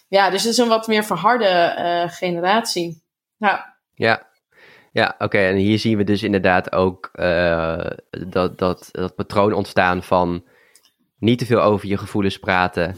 ja, 0.09 0.31
dus 0.31 0.43
het 0.43 0.53
is 0.53 0.59
een 0.59 0.69
wat 0.69 0.87
meer 0.87 1.05
verharde 1.05 1.75
generatie. 2.11 3.03
Nou, 3.37 3.59
ja, 3.95 4.27
ja, 4.95 5.15
oké. 5.19 5.39
En 5.39 5.57
hier 5.57 5.79
zien 5.79 5.97
we 5.97 6.05
dus 6.05 6.23
inderdaad 6.23 6.73
ook 6.73 7.11
uh, 7.15 7.87
dat, 8.11 8.59
dat, 8.59 8.89
dat 8.93 9.15
patroon 9.15 9.53
ontstaan 9.53 10.03
van 10.03 10.45
niet 11.19 11.39
te 11.39 11.47
veel 11.47 11.61
over 11.63 11.89
je 11.89 11.99
gevoelens 11.99 12.39
praten. 12.39 12.97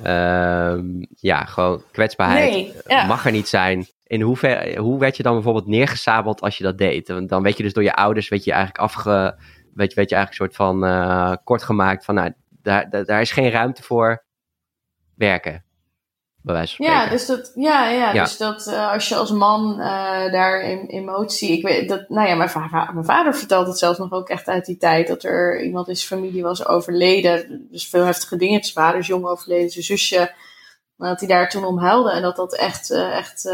Uh, 0.00 0.78
ja, 1.14 1.44
gewoon 1.44 1.82
kwetsbaarheid 1.92 2.50
nee, 2.52 3.06
mag 3.06 3.26
er 3.26 3.32
niet 3.32 3.48
zijn. 3.48 3.86
In 4.06 4.20
hoever, 4.20 4.78
hoe 4.78 4.98
werd 4.98 5.16
je 5.16 5.22
dan 5.22 5.34
bijvoorbeeld 5.34 5.66
neergesabeld 5.66 6.40
als 6.40 6.58
je 6.58 6.64
dat 6.64 6.78
deed? 6.78 7.08
Want 7.08 7.28
dan 7.28 7.42
werd 7.42 7.56
je 7.56 7.62
dus 7.62 7.72
door 7.72 7.82
je 7.82 7.94
ouders, 7.94 8.28
weet 8.28 8.44
je 8.44 8.52
eigenlijk 8.52 8.80
afge, 8.80 9.38
weet 9.74 9.90
je, 9.90 9.96
weet 9.96 10.10
je 10.10 10.16
eigenlijk 10.16 10.28
een 10.28 10.34
soort 10.34 10.54
van 10.54 10.84
uh, 10.84 11.34
kort 11.44 11.62
gemaakt 11.62 12.04
van, 12.04 12.14
nou, 12.14 12.32
daar, 12.62 12.90
daar, 12.90 13.04
daar 13.04 13.20
is 13.20 13.32
geen 13.32 13.50
ruimte 13.50 13.82
voor 13.82 14.24
werken 15.14 15.66
ja, 16.76 17.08
dus 17.08 17.26
dat, 17.26 17.52
ja, 17.54 17.88
ja, 17.88 18.12
dus 18.12 18.36
dat 18.36 18.66
uh, 18.66 18.92
als 18.92 19.08
je 19.08 19.14
als 19.14 19.30
man 19.30 19.74
uh, 19.78 20.32
daar 20.32 20.60
in 20.60 20.86
emotie. 20.86 21.52
Ik 21.52 21.62
weet 21.62 21.88
dat, 21.88 22.08
nou 22.08 22.28
ja, 22.28 22.34
mijn, 22.34 22.48
va 22.48 22.90
mijn 22.92 23.04
vader 23.04 23.34
vertelt 23.34 23.66
het 23.66 23.78
zelfs 23.78 23.98
nog 23.98 24.12
ook 24.12 24.28
echt 24.28 24.48
uit 24.48 24.64
die 24.64 24.76
tijd. 24.76 25.08
Dat 25.08 25.22
er 25.22 25.62
iemand 25.62 25.88
in 25.88 25.96
zijn 25.96 26.20
familie 26.20 26.42
was 26.42 26.66
overleden. 26.66 27.66
Dus 27.70 27.88
veel 27.88 28.04
heftige 28.04 28.36
dingen. 28.36 28.62
Zijn 28.62 28.84
vader 28.84 29.00
is 29.00 29.06
jong 29.06 29.24
overleden, 29.24 29.70
zijn 29.70 29.84
zusje. 29.84 30.34
Maar 30.96 31.08
dat 31.08 31.20
hij 31.20 31.28
daar 31.28 31.48
toen 31.48 31.64
om 31.64 31.78
huilde. 31.78 32.10
En 32.10 32.22
dat 32.22 32.36
dat 32.36 32.56
echt, 32.56 32.90
uh, 32.90 33.16
echt 33.16 33.44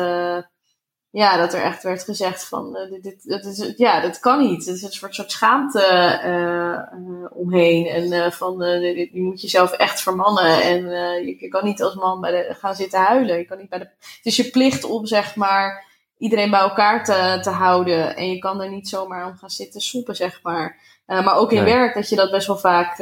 ja, 1.12 1.36
dat 1.36 1.54
er 1.54 1.62
echt 1.62 1.82
werd 1.82 2.04
gezegd 2.04 2.44
van, 2.44 2.76
uh, 2.76 3.02
dit, 3.02 3.22
dit, 3.22 3.44
is, 3.44 3.72
ja, 3.76 4.00
dat 4.00 4.20
kan 4.20 4.38
niet. 4.38 4.66
Er 4.66 4.74
is 4.74 4.82
een 4.82 4.92
soort, 4.92 5.14
soort 5.14 5.30
schaamte 5.30 6.20
uh, 6.24 7.38
omheen. 7.38 7.86
En 7.86 8.32
van, 8.32 8.58
je 8.58 9.08
moet 9.12 9.40
jezelf 9.40 9.72
echt 9.72 10.00
vermannen. 10.00 10.62
En 10.62 10.88
je, 11.24 11.36
je, 11.40 11.48
kan 11.48 11.64
niet 11.64 11.82
als 11.82 11.94
man 11.94 12.20
bij 12.20 12.30
de, 12.30 12.54
gaan 12.54 12.74
zitten 12.74 13.00
huilen. 13.00 13.38
Je 13.38 13.44
kan 13.44 13.58
niet 13.58 13.68
bij 13.68 13.78
de, 13.78 13.84
het 13.84 14.20
is 14.22 14.36
je 14.36 14.50
plicht 14.50 14.84
om, 14.84 15.06
zeg 15.06 15.36
maar, 15.36 15.86
iedereen 16.18 16.50
bij 16.50 16.60
elkaar 16.60 17.04
te, 17.04 17.38
te 17.42 17.50
houden. 17.50 18.16
En 18.16 18.30
je 18.30 18.38
kan 18.38 18.60
er 18.62 18.70
niet 18.70 18.88
zomaar 18.88 19.26
om 19.26 19.36
gaan 19.36 19.50
zitten 19.50 19.80
soepen, 19.80 20.16
zeg 20.16 20.40
maar. 20.42 20.80
maar 21.06 21.36
ook 21.36 21.52
in 21.52 21.64
werk, 21.64 21.94
dat 21.94 22.08
je 22.08 22.16
dat 22.16 22.30
best 22.30 22.46
wel 22.46 22.58
vaak 22.58 22.96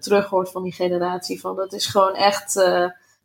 terug 0.00 0.26
hoort 0.28 0.50
van 0.50 0.62
die 0.62 0.72
generatie. 0.72 1.40
Van, 1.40 1.56
dat 1.56 1.72
is 1.72 1.86
gewoon 1.86 2.14
echt 2.14 2.54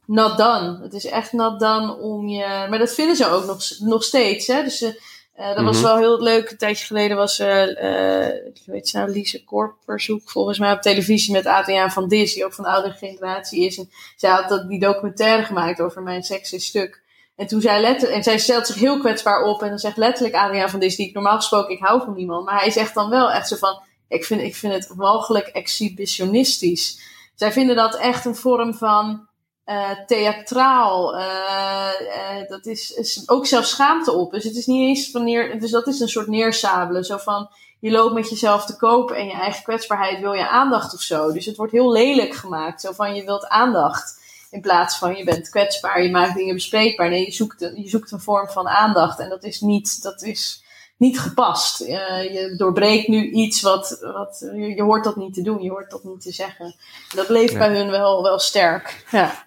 not 0.08 0.38
done. 0.38 0.80
Het 0.82 0.94
is 0.94 1.06
echt 1.06 1.32
not 1.32 1.60
done 1.60 1.96
om 1.96 2.28
je. 2.28 2.66
Maar 2.70 2.80
dat 2.80 2.94
vinden 2.94 3.16
ze 3.16 3.28
ook 3.28 3.46
nog, 3.46 3.60
nog 3.80 4.04
steeds. 4.04 4.48
Hè? 4.48 4.64
Dus 4.64 4.82
uh, 4.82 5.56
dat 5.56 5.64
was 5.64 5.78
mhm. 5.78 5.86
wel 5.86 5.98
heel 5.98 6.22
leuk. 6.22 6.52
Een 6.52 6.58
tijdje 6.58 6.86
geleden 6.86 7.18
was 7.18 7.40
uh, 7.40 7.68
uh, 7.68 8.36
ik 8.36 8.62
weet 8.66 8.94
nou, 8.94 9.10
Lise 9.10 9.44
Korperzoek 9.44 10.30
volgens 10.30 10.60
mij 10.60 10.72
op 10.72 10.82
televisie 10.82 11.34
met 11.34 11.46
Adriaan 11.46 11.92
van 11.92 12.08
Dis, 12.08 12.34
die 12.34 12.46
ook 12.46 12.54
van 12.54 12.64
de 12.64 12.70
oudere 12.70 12.94
generatie 12.94 13.66
is. 13.66 13.78
En 13.78 13.90
zij 14.16 14.30
had 14.30 14.50
dat, 14.50 14.68
die 14.70 14.80
documentaire 14.80 15.44
gemaakt 15.44 15.82
over 15.82 16.02
mijn 16.02 16.24
seks 16.24 16.66
stuk. 16.66 17.04
En 17.36 17.48
toen 17.48 17.62
zei 17.62 17.82
letterlijk, 17.82 18.18
en 18.18 18.24
zij 18.24 18.38
stelt 18.38 18.68
zich 18.68 18.76
heel 18.76 19.00
kwetsbaar 19.00 19.44
op 19.44 19.62
en 19.62 19.70
dan 19.70 19.80
zegt 19.80 19.98
letterlijk 19.98 20.36
Adriaan 20.36 20.70
van 20.70 20.80
Dis, 20.80 20.96
die 20.96 21.08
ik 21.08 21.14
normaal 21.14 21.36
gesproken, 21.36 21.74
ik 21.74 21.84
hou 21.84 22.04
van 22.04 22.14
niemand. 22.14 22.46
Maar 22.46 22.60
hij 22.60 22.72
zegt 22.72 22.94
dan 22.94 23.10
wel 23.10 23.32
echt 23.32 23.48
zo 23.48 23.56
van, 23.56 23.82
ik 24.08 24.26
vind, 24.26 24.42
ik 24.42 24.56
vind 24.56 24.74
het 24.74 24.94
walgelijk 24.96 25.48
exhibitionistisch. 25.48 27.00
Zij 27.36 27.52
vinden 27.52 27.76
dat 27.76 27.96
echt 27.98 28.26
een 28.26 28.36
vorm 28.36 28.74
van, 28.74 29.28
uh, 29.66 29.90
theatraal. 30.06 31.16
Uh, 31.16 31.90
uh, 32.02 32.48
dat 32.48 32.66
is, 32.66 32.92
is, 32.92 33.24
ook 33.26 33.46
zelfs 33.46 33.70
schaamte 33.70 34.12
op. 34.12 34.32
Dus 34.32 34.44
het 34.44 34.56
is 34.56 34.66
niet 34.66 34.88
eens 34.88 35.12
wanneer. 35.12 35.60
Dus 35.60 35.72
dat 35.72 35.88
is 35.88 36.00
een 36.00 36.10
soort 36.10 36.28
neersabelen. 36.28 37.04
Zo 37.04 37.18
van 37.18 37.50
je 37.80 37.92
loopt 37.92 38.14
met 38.14 38.30
jezelf 38.30 38.66
te 38.66 38.76
kopen 38.76 39.16
en 39.16 39.26
je 39.26 39.34
eigen 39.34 39.64
kwetsbaarheid 39.64 40.20
wil 40.20 40.34
je 40.34 40.50
aandacht 40.50 40.94
of 40.94 41.02
zo. 41.02 41.32
Dus 41.32 41.46
het 41.46 41.56
wordt 41.56 41.72
heel 41.72 41.92
lelijk 41.92 42.34
gemaakt. 42.34 42.82
Zo 42.82 42.92
van 42.92 43.16
je 43.16 43.24
wilt 43.24 43.48
aandacht. 43.48 44.24
In 44.52 44.62
plaats 44.62 44.98
van 44.98 45.16
je 45.16 45.24
bent 45.24 45.50
kwetsbaar, 45.50 46.04
je 46.04 46.12
maakt 46.12 46.36
dingen 46.36 46.54
bespreekbaar. 46.54 47.10
Nee, 47.10 47.26
je 47.26 47.32
zoekt 47.32 47.62
een, 47.62 47.82
je 47.82 47.90
zoekt 47.90 48.12
een 48.12 48.20
vorm 48.20 48.48
van 48.48 48.68
aandacht. 48.68 49.20
En 49.20 49.30
dat 49.30 49.44
is 49.44 49.62
niet. 49.62 50.04
Dat 50.04 50.22
is, 50.22 50.64
niet 50.98 51.20
gepast. 51.20 51.80
Je 51.80 52.54
doorbreekt 52.58 53.08
nu 53.08 53.30
iets 53.32 53.62
wat, 53.62 54.00
wat 54.02 54.50
je, 54.54 54.76
je, 54.76 54.82
hoort 54.82 55.04
dat 55.04 55.16
niet 55.16 55.34
te 55.34 55.42
doen, 55.42 55.62
je 55.62 55.70
hoort 55.70 55.92
dat 55.92 56.04
niet 56.04 56.22
te 56.22 56.32
zeggen. 56.32 56.76
Dat 57.16 57.28
bleef 57.28 57.58
bij 57.58 57.76
hun 57.78 57.90
wel, 57.90 58.24
wel 58.24 58.40
sterk. 58.40 59.06
Ja. 59.12 59.45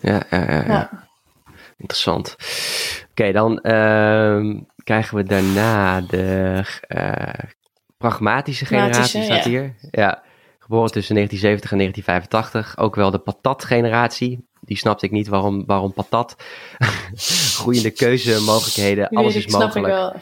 Ja, 0.00 0.22
ja, 0.30 0.50
ja. 0.50 0.64
ja. 0.66 1.08
Interessant. 1.76 2.36
Oké, 3.10 3.32
dan 3.32 3.52
uh, 3.52 4.60
krijgen 4.84 5.16
we 5.16 5.22
daarna 5.22 6.00
de 6.00 6.62
uh, 6.88 7.50
pragmatische 7.96 8.66
generatie, 8.66 9.22
staat 9.22 9.44
hier. 9.44 9.74
Ja, 9.90 10.22
geboren 10.58 10.90
tussen 10.90 11.14
1970 11.14 11.70
en 11.70 11.78
1985. 11.78 12.78
Ook 12.78 12.94
wel 12.94 13.10
de 13.10 13.18
patat-generatie. 13.18 14.46
Die 14.60 14.76
snapte 14.76 15.06
ik 15.06 15.12
niet 15.12 15.28
waarom, 15.28 15.66
waarom 15.66 15.92
patat. 15.92 16.36
Groeiende 17.58 17.90
keuzemogelijkheden, 17.90 19.08
alles 19.08 19.34
is 19.34 19.46
mogelijk. 19.46 20.14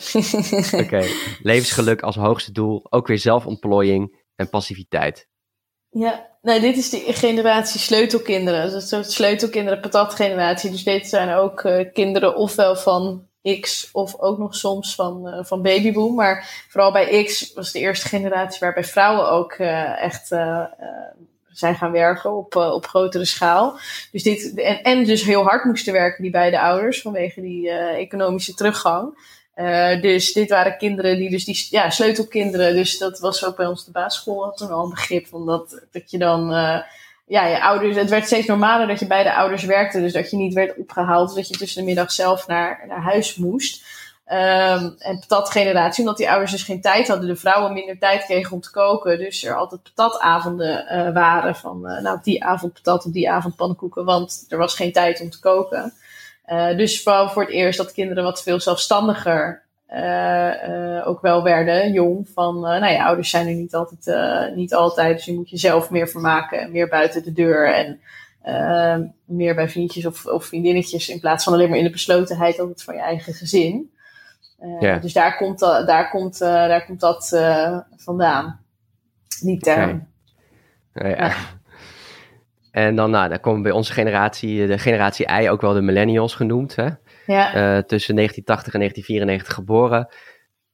Oké, 0.85 1.05
levensgeluk 1.43 2.03
als 2.03 2.17
hoogste 2.17 2.53
doel. 2.53 2.87
Ook 2.91 3.07
weer 3.07 3.19
zelfontplooiing 3.19 4.23
en 4.35 4.49
passiviteit. 4.49 5.29
Ja, 5.91 6.36
nee, 6.47 6.61
dit 6.61 6.77
is 6.77 6.91
de 6.91 7.03
generatie 7.07 7.81
sleutelkinderen. 7.81 8.75
Een 8.75 8.81
soort 8.81 9.13
sleutelkinderen 9.13 9.81
patatgeneratie. 9.81 10.71
Dus 10.71 10.85
dit 10.85 11.09
zijn 11.09 11.35
ook 11.35 11.65
uh, 11.65 11.93
kinderen 11.93 12.37
ofwel 12.37 12.77
van 12.77 13.27
X 13.61 13.89
of 13.93 14.19
ook 14.19 14.39
nog 14.39 14.55
soms 14.55 14.95
van, 14.95 15.29
uh, 15.29 15.45
van 15.45 15.63
babyboom. 15.63 16.15
Maar 16.15 16.65
vooral 16.69 16.93
bij 16.93 17.25
X 17.25 17.53
was 17.55 17.73
de 17.73 17.79
eerste 17.79 18.09
generatie 18.09 18.61
waarbij 18.61 18.85
vrouwen 18.85 19.31
ook 19.31 19.59
uh, 19.59 20.03
echt 20.03 20.27
zijn 21.51 21.75
gaan 21.75 21.93
werken 21.93 22.37
op, 22.37 22.57
op 22.57 22.87
grotere 22.87 23.25
schaal. 23.25 23.79
Dus 24.13 24.23
dit, 24.23 24.55
en, 24.55 24.83
en 24.83 25.05
dus 25.05 25.23
heel 25.23 25.43
hard 25.43 25.65
moesten 25.65 25.93
werken, 25.93 26.23
die 26.23 26.33
beide 26.33 26.61
ouders, 26.61 27.03
vanwege 27.03 27.41
die 27.41 27.71
economische 27.71 28.55
teruggang. 28.55 29.19
Uh, 29.57 30.01
dus 30.01 30.33
dit 30.33 30.51
waren 30.51 30.77
kinderen 30.77 31.17
die 31.17 31.31
dus 31.31 31.45
die 31.45 31.67
ja, 31.71 31.91
sleutelkinderen. 31.91 32.75
Dus 32.75 32.99
dat 32.99 33.19
was 33.19 33.45
ook 33.45 33.57
bij 33.57 33.67
ons 33.67 33.85
de 33.85 33.91
basisschool 33.91 34.53
toen 34.53 34.71
al 34.71 34.85
een 34.85 34.91
begrip 34.91 35.27
van 35.27 35.47
dat, 35.47 35.81
dat 35.93 36.11
je 36.11 36.19
dan 36.19 36.53
uh, 36.53 36.81
ja, 37.27 37.47
je 37.47 37.63
ouders. 37.63 37.97
Het 37.97 38.11
werd 38.11 38.27
steeds 38.27 38.47
normaler 38.47 38.87
dat 38.87 38.99
je 38.99 39.07
bij 39.07 39.23
de 39.23 39.35
ouders 39.35 39.65
werkte. 39.65 40.01
Dus 40.01 40.13
dat 40.13 40.31
je 40.31 40.37
niet 40.37 40.55
werd 40.55 40.77
opgehaald. 40.77 41.35
dat 41.35 41.49
je 41.49 41.57
tussen 41.57 41.81
de 41.81 41.87
middag 41.87 42.13
zelf 42.13 42.47
naar, 42.47 42.85
naar 42.89 43.03
huis 43.03 43.37
moest. 43.37 43.85
Um, 44.29 44.95
en 44.99 45.19
patatgeneratie, 45.29 46.01
omdat 46.01 46.17
die 46.17 46.31
ouders 46.31 46.51
dus 46.51 46.63
geen 46.63 46.81
tijd 46.81 47.09
hadden, 47.09 47.29
de 47.29 47.37
vrouwen 47.37 47.73
minder 47.73 47.99
tijd 47.99 48.25
kregen 48.25 48.53
om 48.53 48.61
te 48.61 48.71
koken. 48.71 49.19
Dus 49.19 49.45
er 49.45 49.57
altijd 49.57 49.81
patatavonden 49.95 50.87
uh, 50.91 51.15
waren. 51.15 51.57
Van 51.57 51.81
nou, 51.81 52.17
op 52.17 52.25
die 52.25 52.45
avond 52.45 52.73
patat, 52.73 53.05
op 53.05 53.13
die 53.13 53.31
avond 53.31 53.57
pannenkoeken. 53.57 54.05
Want 54.05 54.47
er 54.49 54.59
was 54.59 54.75
geen 54.75 54.93
tijd 54.93 55.21
om 55.21 55.31
te 55.31 55.41
koken. 55.41 55.93
Uh, 56.47 56.77
dus 56.77 57.03
vooral 57.03 57.29
voor 57.29 57.43
het 57.43 57.53
eerst 57.53 57.79
dat 57.79 57.93
kinderen 57.93 58.25
wat 58.25 58.43
veel 58.43 58.61
zelfstandiger 58.61 59.63
uh, 59.93 60.69
uh, 60.69 61.09
ook 61.09 61.21
wel 61.21 61.43
werden, 61.43 61.93
jong. 61.93 62.29
Van, 62.35 62.61
nou 62.61 62.87
ja, 62.87 63.07
ouders 63.07 63.31
zijn 63.31 63.47
er 63.47 63.55
niet 63.55 63.75
altijd, 63.75 64.55
niet 64.55 64.75
altijd. 64.75 65.17
Dus 65.17 65.25
je 65.25 65.35
moet 65.35 65.51
jezelf 65.51 65.91
meer 65.91 66.09
vermaken, 66.09 66.73
meer 66.73 66.89
buiten 66.89 67.23
de 67.23 67.33
deur. 67.33 67.75
En 67.75 68.01
meer 69.25 69.55
bij 69.55 69.69
vriendjes 69.69 70.07
of, 70.07 70.27
of, 70.27 70.45
vriendinnetjes. 70.45 71.09
In 71.09 71.21
plaats 71.21 71.45
van 71.45 71.53
alleen 71.53 71.69
maar 71.69 71.79
in 71.79 71.85
de 71.85 71.91
beslotenheid 71.91 72.59
altijd 72.59 72.83
van 72.83 72.95
je 72.95 73.01
eigen 73.01 73.35
gezin. 73.35 73.91
Yeah. 74.81 75.03
Dus 75.03 75.13
daar 75.13 75.37
komt, 75.37 75.59
daar 75.59 76.11
komt, 76.11 76.39
daar 76.39 76.85
komt 76.85 77.01
dat 77.01 77.29
vandaan. 77.97 78.61
Die 79.41 79.59
term. 79.59 80.09
Okay. 80.95 81.11
Ja. 81.11 81.35
En 82.77 82.95
dan, 82.95 83.11
nou, 83.11 83.29
dan 83.29 83.41
komen 83.41 83.63
bij 83.63 83.73
onze 83.73 83.93
generatie, 83.93 84.67
de 84.67 84.79
generatie 84.79 85.27
I, 85.41 85.51
ook 85.51 85.61
wel 85.61 85.73
de 85.73 85.81
millennials 85.81 86.35
genoemd. 86.35 86.77
Hè? 86.77 86.89
Ja. 87.27 87.47
Uh, 87.47 87.83
tussen 87.83 88.15
1980 88.15 88.73
en 88.73 88.79
1994 88.81 89.55
geboren. 89.55 90.09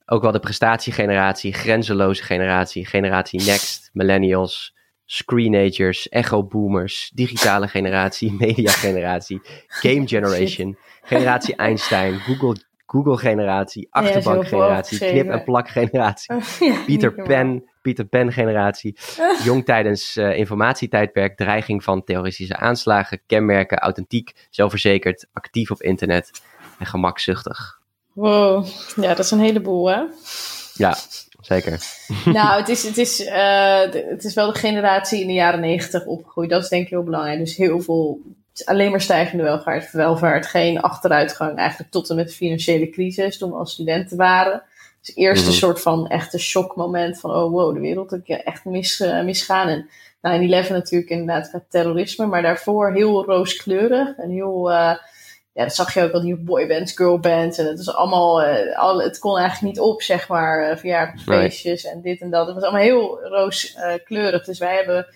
Ook 0.07 0.23
wel 0.23 0.33
de 0.33 0.39
prestatiegeneratie, 0.39 1.53
grenzeloze 1.53 2.23
generatie, 2.23 2.87
generatie 2.87 3.43
Next, 3.45 3.91
millennials, 3.93 4.77
screenagers, 5.05 6.09
echo 6.09 6.47
boomers, 6.47 7.11
digitale 7.15 7.69
generatie, 7.69 8.33
media 8.47 8.71
generatie, 8.71 9.41
game 9.67 10.09
generation, 10.09 10.79
generatie 11.03 11.57
Einstein, 11.57 12.19
Google, 12.19 12.57
Google 12.87 13.17
generatie, 13.17 13.87
achterbank 13.91 14.47
generatie, 14.47 14.99
knip 14.99 15.29
en 15.29 15.45
plak 15.45 15.69
generatie, 15.69 16.35
ja, 16.67 16.85
Peter 16.87 17.13
Pan, 17.13 17.71
Pieter 17.83 18.05
Pan 18.05 18.33
generatie. 18.33 18.97
Jong 19.45 19.65
tijdens 19.65 20.17
uh, 20.17 20.37
informatietijdperk, 20.37 21.37
dreiging 21.37 21.85
van 21.85 22.05
terroristische 22.05 22.57
aanslagen, 22.57 23.21
kenmerken, 23.27 23.79
authentiek, 23.79 24.33
zelfverzekerd, 24.51 25.27
actief 25.33 25.71
op 25.71 25.83
internet 25.83 26.31
en 26.79 26.87
gemakzuchtig. 26.87 27.81
Wow, 28.12 28.67
ja, 28.97 29.09
dat 29.09 29.25
is 29.25 29.31
een 29.31 29.41
heleboel 29.41 29.87
hè? 29.87 30.03
Ja, 30.75 30.97
zeker. 31.41 31.81
nou, 32.25 32.61
het 32.61 32.69
is, 32.69 32.83
het, 32.83 32.99
is, 32.99 33.21
uh, 33.21 33.81
het 33.91 34.25
is 34.25 34.35
wel 34.35 34.53
de 34.53 34.59
generatie 34.59 35.21
in 35.21 35.27
de 35.27 35.33
jaren 35.33 35.61
negentig 35.61 36.07
opgegroeid. 36.07 36.51
Dat 36.51 36.62
is 36.62 36.69
denk 36.69 36.83
ik 36.85 36.91
heel 36.91 37.03
belangrijk. 37.03 37.39
Dus 37.39 37.57
heel 37.57 37.81
veel 37.81 38.21
alleen 38.65 38.91
maar 38.91 39.01
stijgende 39.01 39.43
welvaart, 39.43 39.93
welvaart, 39.93 40.47
geen 40.47 40.81
achteruitgang, 40.81 41.59
eigenlijk 41.59 41.91
tot 41.91 42.11
en 42.11 42.17
met 42.17 42.29
de 42.29 42.35
financiële 42.35 42.91
crisis, 42.91 43.39
toen 43.39 43.51
we 43.51 43.57
als 43.57 43.73
studenten 43.73 44.17
waren. 44.17 44.62
Dus 45.03 45.17
eerst 45.17 45.43
een 45.43 45.49
Mhm. 45.49 45.59
soort 45.59 45.81
van 45.81 46.09
echte 46.09 46.39
shockmoment 46.39 47.21
van, 47.21 47.31
oh 47.31 47.51
wow, 47.51 47.75
de 47.75 47.81
wereld 47.81 48.13
is 48.13 48.21
echt 48.45 48.65
mis, 48.65 49.01
eh, 49.01 49.23
misgaan. 49.23 49.69
En 49.69 49.89
9-11 50.21 50.69
natuurlijk 50.71 51.11
inderdaad 51.11 51.49
qua 51.49 51.63
terrorisme, 51.69 52.27
maar 52.27 52.43
daarvoor 52.43 52.93
heel 52.93 53.25
rooskleurig 53.25 54.17
en 54.17 54.31
heel, 54.31 54.71
eh, 54.71 54.95
ja, 55.55 55.63
dat 55.65 55.75
zag 55.75 55.95
je 55.95 56.03
ook 56.03 56.13
al, 56.13 56.21
die 56.21 56.37
boybands, 56.37 56.93
girlbands. 56.97 57.59
En 57.59 57.67
het 57.67 57.85
was 57.85 57.95
allemaal, 57.95 58.43
eh, 58.43 58.79
al, 58.79 59.03
het 59.03 59.19
kon 59.19 59.39
eigenlijk 59.39 59.75
niet 59.75 59.85
op, 59.85 60.03
zeg 60.03 60.29
maar, 60.29 60.79
verjaardagsfeestjes 60.79 61.85
en 61.85 62.01
dit 62.01 62.21
en 62.21 62.31
dat. 62.31 62.47
Het 62.47 62.55
was 62.55 62.65
allemaal 62.65 62.83
heel 62.83 63.21
rooskleurig. 63.23 64.45
dus 64.45 64.59
wij 64.59 64.75
hebben, 64.75 65.07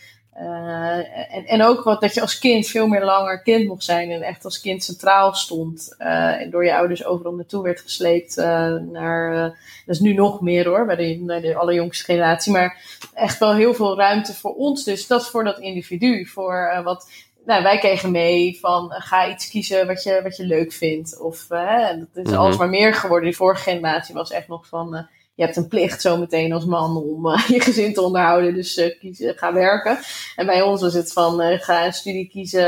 uh, 0.40 1.34
en, 1.34 1.46
en 1.46 1.62
ook 1.62 1.84
wat 1.84 2.00
dat 2.00 2.14
je 2.14 2.20
als 2.20 2.38
kind 2.38 2.66
veel 2.66 2.86
meer 2.86 3.04
langer 3.04 3.42
kind 3.42 3.66
mocht 3.68 3.84
zijn 3.84 4.10
en 4.10 4.22
echt 4.22 4.44
als 4.44 4.60
kind 4.60 4.84
centraal 4.84 5.34
stond. 5.34 5.94
Uh, 5.98 6.40
en 6.40 6.50
door 6.50 6.64
je 6.64 6.76
ouders 6.76 7.04
overal 7.04 7.34
naartoe 7.34 7.62
werd 7.62 7.80
gesleept 7.80 8.38
uh, 8.38 8.74
naar, 8.74 9.40
dat 9.86 9.94
is 9.94 10.00
nu 10.00 10.12
nog 10.12 10.40
meer 10.40 10.68
hoor, 10.68 10.86
bij 10.86 10.96
de, 10.96 11.22
bij 11.26 11.40
de 11.40 11.56
allerjongste 11.56 12.04
generatie. 12.04 12.52
Maar 12.52 12.80
echt 13.14 13.38
wel 13.38 13.54
heel 13.54 13.74
veel 13.74 13.96
ruimte 13.96 14.34
voor 14.34 14.54
ons. 14.54 14.84
Dus 14.84 15.06
dat 15.06 15.20
is 15.20 15.28
voor 15.28 15.44
dat 15.44 15.58
individu, 15.58 16.26
voor 16.26 16.80
wat 16.84 17.10
nou, 17.44 17.62
wij 17.62 17.78
kregen 17.78 18.10
mee 18.10 18.58
van 18.60 18.90
ga 18.90 19.30
iets 19.30 19.48
kiezen 19.48 19.86
wat 19.86 20.02
je, 20.02 20.20
wat 20.22 20.36
je 20.36 20.44
leuk 20.44 20.72
vindt. 20.72 21.20
Of 21.20 21.46
dat 21.48 22.24
is 22.24 22.30
Mhm. 22.30 22.40
alles 22.40 22.56
maar 22.56 22.68
meer 22.68 22.94
geworden. 22.94 23.28
Die 23.28 23.36
vorige 23.36 23.62
generatie 23.62 24.14
was 24.14 24.30
echt 24.30 24.48
nog 24.48 24.66
van 24.66 25.08
je 25.36 25.44
hebt 25.44 25.56
een 25.56 25.68
plicht 25.68 26.00
zometeen 26.00 26.52
als 26.52 26.64
man 26.64 26.96
om 26.96 27.28
je 27.54 27.60
gezin 27.60 27.94
te 27.94 28.02
onderhouden. 28.02 28.54
Dus 28.54 28.96
kies, 29.00 29.32
ga 29.36 29.52
werken. 29.52 29.98
En 30.36 30.46
bij 30.46 30.62
ons 30.62 30.80
was 30.80 30.94
het 30.94 31.12
van 31.12 31.40
ga 31.40 31.86
een 31.86 31.92
studie 31.92 32.28
kiezen 32.28 32.64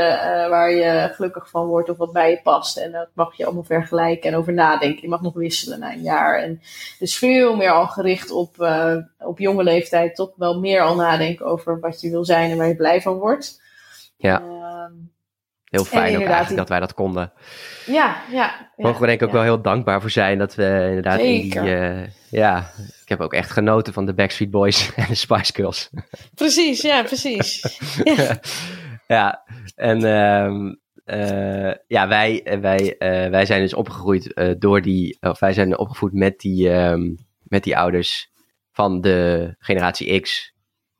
waar 0.49 0.71
je 0.71 1.09
gelukkig 1.13 1.49
van 1.49 1.67
wordt 1.67 1.89
of 1.89 1.97
wat 1.97 2.11
bij 2.11 2.29
je 2.29 2.39
past. 2.43 2.77
En 2.77 2.91
dat 2.91 3.07
mag 3.13 3.37
je 3.37 3.45
allemaal 3.45 3.63
vergelijken 3.63 4.31
en 4.31 4.37
over 4.37 4.53
nadenken. 4.53 5.01
Je 5.01 5.07
mag 5.07 5.21
nog 5.21 5.33
wisselen 5.33 5.79
na 5.79 5.93
een 5.93 6.01
jaar. 6.01 6.43
En 6.43 6.61
dus 6.99 7.17
veel 7.17 7.55
meer 7.55 7.71
al 7.71 7.87
gericht 7.87 8.31
op, 8.31 8.67
op 9.19 9.39
jonge 9.39 9.63
leeftijd. 9.63 10.15
Toch 10.15 10.31
wel 10.35 10.59
meer 10.59 10.81
al 10.81 10.95
nadenken 10.95 11.45
over 11.45 11.79
wat 11.79 12.01
je 12.01 12.09
wil 12.09 12.25
zijn 12.25 12.51
en 12.51 12.57
waar 12.57 12.67
je 12.67 12.75
blij 12.75 13.01
van 13.01 13.17
wordt. 13.17 13.61
Ja. 14.17 14.41
Ehm, 14.41 14.93
Heel 15.69 15.85
fijn 15.85 16.15
ook 16.15 16.23
eigenlijk 16.23 16.57
dat 16.57 16.69
wij 16.69 16.79
dat 16.79 16.93
konden. 16.93 17.31
Ja, 17.85 18.21
ja. 18.31 18.31
ja 18.31 18.69
Mogen 18.75 19.01
we 19.01 19.07
denk 19.07 19.21
ik 19.21 19.27
ook 19.27 19.33
wel 19.33 19.41
heel 19.41 19.61
dankbaar 19.61 20.01
voor 20.01 20.09
zijn 20.09 20.37
dat 20.37 20.55
we 20.55 20.85
inderdaad 20.87 21.19
in 21.19 21.41
die... 21.41 21.59
Eh, 21.59 22.07
ja, 22.29 22.71
ik 23.01 23.09
heb 23.09 23.19
ook 23.19 23.33
echt 23.33 23.51
genoten 23.51 23.93
van 23.93 24.05
de 24.05 24.13
Backstreet 24.13 24.51
Boys 24.51 24.91
en 24.95 25.05
de 25.07 25.15
Spice 25.15 25.53
Girls. 25.53 25.89
Precies, 26.33 26.81
ja, 26.81 27.03
precies. 27.03 27.77
Ja. 28.03 28.39
ja, 29.17 29.43
en 29.75 30.03
ehm, 30.03 30.73
eh, 31.05 31.75
ja, 31.87 32.07
wij, 32.07 32.57
wij, 32.61 32.97
eh, 32.97 33.29
wij 33.29 33.45
zijn 33.45 33.61
dus 33.61 33.73
opgegroeid 33.73 34.55
door 34.59 34.81
die... 34.81 35.17
Of 35.21 35.39
wij 35.39 35.53
zijn 35.53 35.77
opgevoed 35.77 36.13
met 36.13 36.39
die, 36.39 36.69
ehm, 36.69 37.15
met 37.43 37.63
die 37.63 37.77
ouders 37.77 38.31
van 38.71 39.01
de 39.01 39.55
generatie 39.59 40.19
X. 40.19 40.53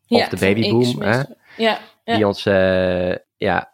Of 0.07 0.19
Ja, 0.19 0.29
de 0.29 0.37
babyboom, 0.37 0.81
X 0.81 0.95
hè? 0.99 1.21
Ja, 1.57 1.79
ja. 2.03 2.15
die 2.15 2.27
ons 2.27 2.43
ja, 3.37 3.73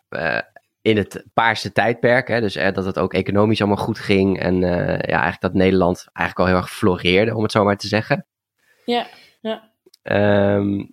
in 0.86 0.98
het 0.98 1.25
paarse 1.34 1.72
tijdperk, 1.72 2.27
hè, 2.27 2.42
dus 2.42 2.56
eh, 2.56 2.74
dat 2.74 2.86
het 2.86 3.00
ook 3.00 3.13
economisch 3.13 3.60
allemaal 3.60 3.84
goed 3.84 4.00
ging 4.00 4.39
en 4.39 4.63
eh, 4.63 4.88
ja, 4.88 5.22
eigenlijk 5.22 5.42
dat 5.42 5.54
Nederland 5.54 6.08
eigenlijk 6.13 6.39
al 6.39 6.54
heel 6.54 6.63
erg 6.63 6.74
floreerde, 6.74 7.36
om 7.36 7.44
het 7.44 7.51
zo 7.51 7.63
maar 7.63 7.77
te 7.77 7.88
zeggen. 7.88 8.25
ja, 8.86 9.08
ja. 9.42 9.72
Ehm, 10.01 10.86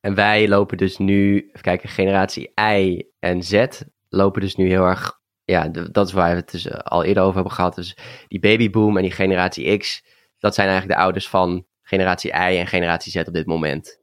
en 0.00 0.14
wij 0.14 0.48
lopen 0.48 0.76
dus 0.76 0.98
nu, 0.98 1.36
even 1.48 1.60
kijken, 1.60 1.88
generatie 1.88 2.52
I 2.60 3.10
en 3.18 3.42
Z 3.42 3.66
lopen 4.08 4.40
dus 4.40 4.56
nu 4.56 4.68
heel 4.68 4.86
erg, 4.86 5.20
ja, 5.44 5.68
dat 5.68 6.06
is 6.06 6.12
waar 6.12 6.30
we 6.30 6.36
het 6.36 6.50
dus 6.50 6.66
eh, 6.66 6.78
al 6.78 7.04
eerder 7.04 7.22
over 7.22 7.34
hebben 7.34 7.52
gehad. 7.52 7.74
Dus 7.74 7.96
die 8.28 8.40
babyboom 8.40 8.96
en 8.96 9.02
die 9.02 9.12
generatie 9.12 9.78
X, 9.78 10.04
dat 10.38 10.54
zijn 10.54 10.68
eigenlijk 10.68 10.98
de 10.98 11.04
ouders 11.04 11.28
van 11.28 11.66
generatie 11.82 12.30
I 12.30 12.58
en 12.58 12.66
generatie 12.66 13.12
Z 13.12 13.16
op 13.16 13.34
dit 13.34 13.46
moment. 13.46 14.01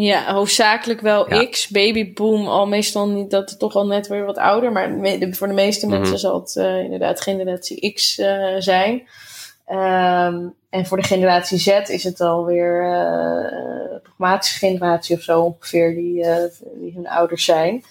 Ja, 0.00 0.32
hoofdzakelijk 0.32 1.00
wel 1.00 1.34
Ja. 1.34 1.44
X, 1.44 1.68
babyboom, 1.68 2.46
al 2.46 2.66
meestal 2.66 3.08
niet, 3.08 3.30
dat 3.30 3.58
toch 3.58 3.74
al 3.74 3.86
net 3.86 4.06
weer 4.06 4.24
wat 4.24 4.38
ouder, 4.38 4.72
maar 4.72 4.90
voor 5.30 5.48
de 5.48 5.54
meeste 5.54 5.86
Mhm. 5.86 5.98
mensen 5.98 6.18
zal 6.18 6.40
het 6.40 6.56
eh, 6.56 6.78
inderdaad 6.78 7.20
generatie 7.20 7.92
X 7.92 8.18
eh, 8.18 8.54
zijn. 8.58 9.08
Ehm, 9.66 10.46
en 10.70 10.86
voor 10.86 10.96
de 10.96 11.06
generatie 11.06 11.58
Z 11.58 11.66
is 11.68 12.04
het 12.04 12.20
alweer 12.20 12.84
een 12.84 14.00
pragmatische 14.02 14.58
generatie 14.58 15.16
of 15.16 15.22
zo 15.22 15.40
ongeveer, 15.40 15.94
die, 15.94 16.24
die 16.74 16.92
hun 16.94 17.08
ouders 17.08 17.44
zijn. 17.44 17.84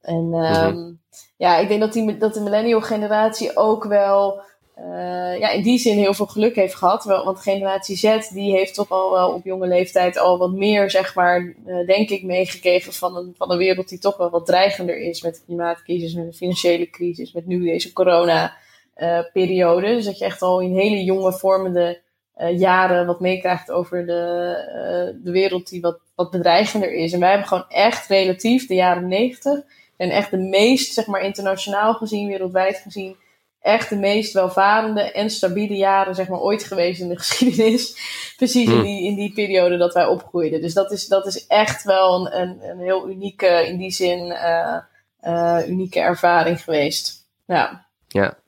En 0.00 0.30
ehm, 0.32 0.92
ja, 1.36 1.56
ik 1.56 1.68
denk 1.68 1.80
dat, 1.80 1.92
die, 1.92 2.18
dat 2.18 2.34
de 2.34 2.40
millennial 2.40 2.80
generatie 2.80 3.56
ook 3.56 3.84
wel 3.84 4.40
eh, 4.74 5.38
ja, 5.38 5.50
in 5.50 5.62
die 5.62 5.78
zin 5.78 5.98
heel 5.98 6.14
veel 6.14 6.26
geluk 6.26 6.54
heeft 6.54 6.74
gehad. 6.74 7.04
Want 7.04 7.40
generatie 7.40 7.96
Z 7.96 8.28
die 8.28 8.52
heeft 8.52 8.74
toch 8.74 8.90
al 8.90 9.10
wel 9.10 9.32
op 9.32 9.44
jonge 9.44 9.66
leeftijd 9.66 10.18
al 10.18 10.38
wat 10.38 10.52
meer, 10.52 10.90
zeg 10.90 11.14
maar, 11.14 11.54
eh, 11.66 11.86
denk 11.86 12.10
ik, 12.10 12.22
meegekregen 12.22 12.92
van 12.92 13.16
een, 13.16 13.34
van 13.36 13.50
een 13.50 13.58
wereld 13.58 13.88
die 13.88 13.98
toch 13.98 14.16
wel 14.16 14.30
wat 14.30 14.46
dreigender 14.46 14.98
is. 14.98 15.22
Met 15.22 15.34
de 15.34 15.40
klimaatcrisis, 15.46 16.14
met 16.14 16.26
de 16.26 16.36
financiële 16.36 16.90
crisis, 16.90 17.32
met 17.32 17.46
nu 17.46 17.64
deze 17.64 17.92
corona-periode. 17.92 19.86
dus 19.86 20.04
dat 20.04 20.18
je 20.18 20.24
echt 20.24 20.42
al 20.42 20.60
in 20.60 20.74
hele 20.74 21.04
jonge 21.04 21.32
vormende 21.32 22.02
eh, 22.34 22.58
jaren 22.58 23.06
wat 23.06 23.20
meekrijgt 23.20 23.70
over 23.70 24.06
de, 24.06 24.54
eh, 24.68 25.24
de 25.24 25.30
wereld 25.30 25.68
die 25.68 25.80
wat, 25.80 26.00
wat 26.14 26.30
bedreigender 26.30 26.92
is. 26.92 27.12
En 27.12 27.20
wij 27.20 27.28
hebben 27.28 27.48
gewoon 27.48 27.68
echt 27.68 28.06
relatief 28.06 28.66
de 28.66 28.74
jaren 28.74 29.08
negentig 29.08 29.60
en 29.96 30.10
echt 30.10 30.30
de 30.30 30.38
meest, 30.38 30.92
zeg 30.92 31.06
maar, 31.06 31.20
internationaal 31.20 31.94
gezien, 31.94 32.28
wereldwijd 32.28 32.76
gezien, 32.76 33.16
echt 33.64 33.88
de 33.88 33.96
meest 33.96 34.32
welvarende 34.32 35.12
en 35.12 35.30
stabiele 35.30 35.76
jaren, 35.76 36.14
zeg 36.14 36.28
maar, 36.28 36.40
ooit 36.40 36.64
geweest 36.64 37.00
in 37.00 37.08
de 37.08 37.18
geschiedenis. 37.24 37.96
Precies 38.36 38.66
in, 38.66 38.72
Hmm. 38.72 38.82
die, 38.82 39.04
in 39.04 39.14
die 39.14 39.32
periode 39.32 39.76
dat 39.76 39.94
wij 39.94 40.06
opgroeiden. 40.06 40.60
Dus 40.60 40.74
dat 40.74 40.92
is, 40.92 41.06
dat 41.06 41.26
is 41.26 41.46
echt 41.46 41.82
wel 41.82 42.26
een, 42.26 42.40
een, 42.40 42.70
een 42.70 42.78
heel 42.78 43.08
unieke, 43.08 43.66
in 43.68 43.78
die 43.78 43.90
zin, 43.90 44.30
eh, 44.30 44.76
eh, 45.20 45.68
unieke 45.68 46.00
ervaring 46.00 46.60
geweest. 46.60 47.28
Ja. 47.46 47.86
Ja. 48.08 48.38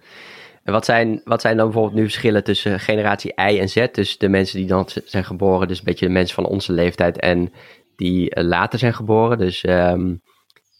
En 0.62 0.72
wat 0.72 0.84
zijn, 0.84 1.20
wat 1.24 1.40
zijn 1.40 1.56
dan 1.56 1.66
bijvoorbeeld 1.66 1.96
nu 1.96 2.02
verschillen 2.02 2.44
tussen 2.44 2.80
generatie 2.80 3.32
I 3.50 3.58
en 3.58 3.68
Z? 3.68 3.86
Dus 3.92 4.18
de 4.18 4.28
mensen 4.28 4.58
die 4.58 4.66
dan 4.66 4.88
zijn 5.04 5.24
geboren, 5.24 5.68
dus 5.68 5.78
een 5.78 5.84
beetje 5.84 6.06
de 6.06 6.12
mensen 6.12 6.34
van 6.34 6.46
onze 6.46 6.72
leeftijd 6.72 7.20
en 7.20 7.52
die 7.96 8.30
eh, 8.30 8.44
later 8.44 8.78
zijn 8.78 8.94
geboren. 8.94 9.38
Dus 9.38 9.64
ehm, 9.64 10.14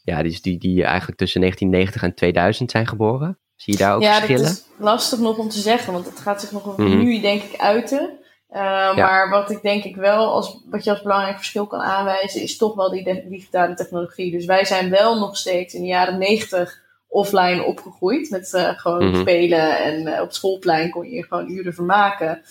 ja, 0.03 0.23
die, 0.23 0.39
die, 0.41 0.59
die 0.59 0.85
eigenlijk 0.85 1.19
tussen 1.19 1.41
1990 1.41 2.03
en 2.03 2.15
2000 2.15 2.71
zijn 2.71 2.87
geboren. 2.87 3.39
Zie 3.57 3.73
je 3.73 3.79
daar 3.79 3.95
ook 3.95 4.03
ja, 4.03 4.15
verschillen? 4.15 4.43
dat 4.43 4.53
is 4.53 4.65
lastig 4.79 5.19
nog 5.19 5.39
om 5.39 5.49
te 5.49 5.59
zeggen, 5.59 5.93
want 5.93 6.07
het 6.07 6.19
gaat 6.19 6.41
zich 6.41 6.53
nog 6.53 6.77
Mhm. 6.77 6.99
nu, 6.99 7.21
denk 7.21 7.43
ik, 7.43 7.61
uiten. 7.61 8.11
Uh, 8.53 8.97
Maar 8.97 9.29
wat 9.31 9.51
ik 9.51 9.63
denk 9.63 9.85
ik 9.85 9.97
wel, 9.97 10.33
als, 10.33 10.59
wat 10.71 10.85
je 10.85 10.91
als 10.91 11.03
belangrijk 11.03 11.37
verschil 11.37 11.67
kan 11.67 11.81
aanwijzen, 11.81 12.43
is 12.43 12.57
toch 12.57 12.75
wel 12.75 12.91
die 12.91 13.25
digitale 13.29 13.75
technologie. 13.75 14.31
Dus 14.31 14.45
wij 14.45 14.65
zijn 14.65 14.91
wel 14.91 15.19
nog 15.19 15.37
steeds 15.37 15.75
in 15.75 15.81
de 15.81 15.87
jaren 15.87 16.19
90 16.19 16.83
offline 17.09 17.65
opgegroeid. 17.65 18.31
Met 18.31 18.53
uh, 18.55 18.69
gewoon 18.79 19.09
Mhm. 19.11 19.21
spelen 19.21 19.79
en 19.79 20.01
uh, 20.07 20.13
op 20.21 20.27
het 20.27 20.35
schoolplein 20.35 20.91
kon 20.91 21.05
je 21.09 21.15
je 21.17 21.23
gewoon 21.25 21.51
uren 21.51 21.75
vermaken. 21.75 22.43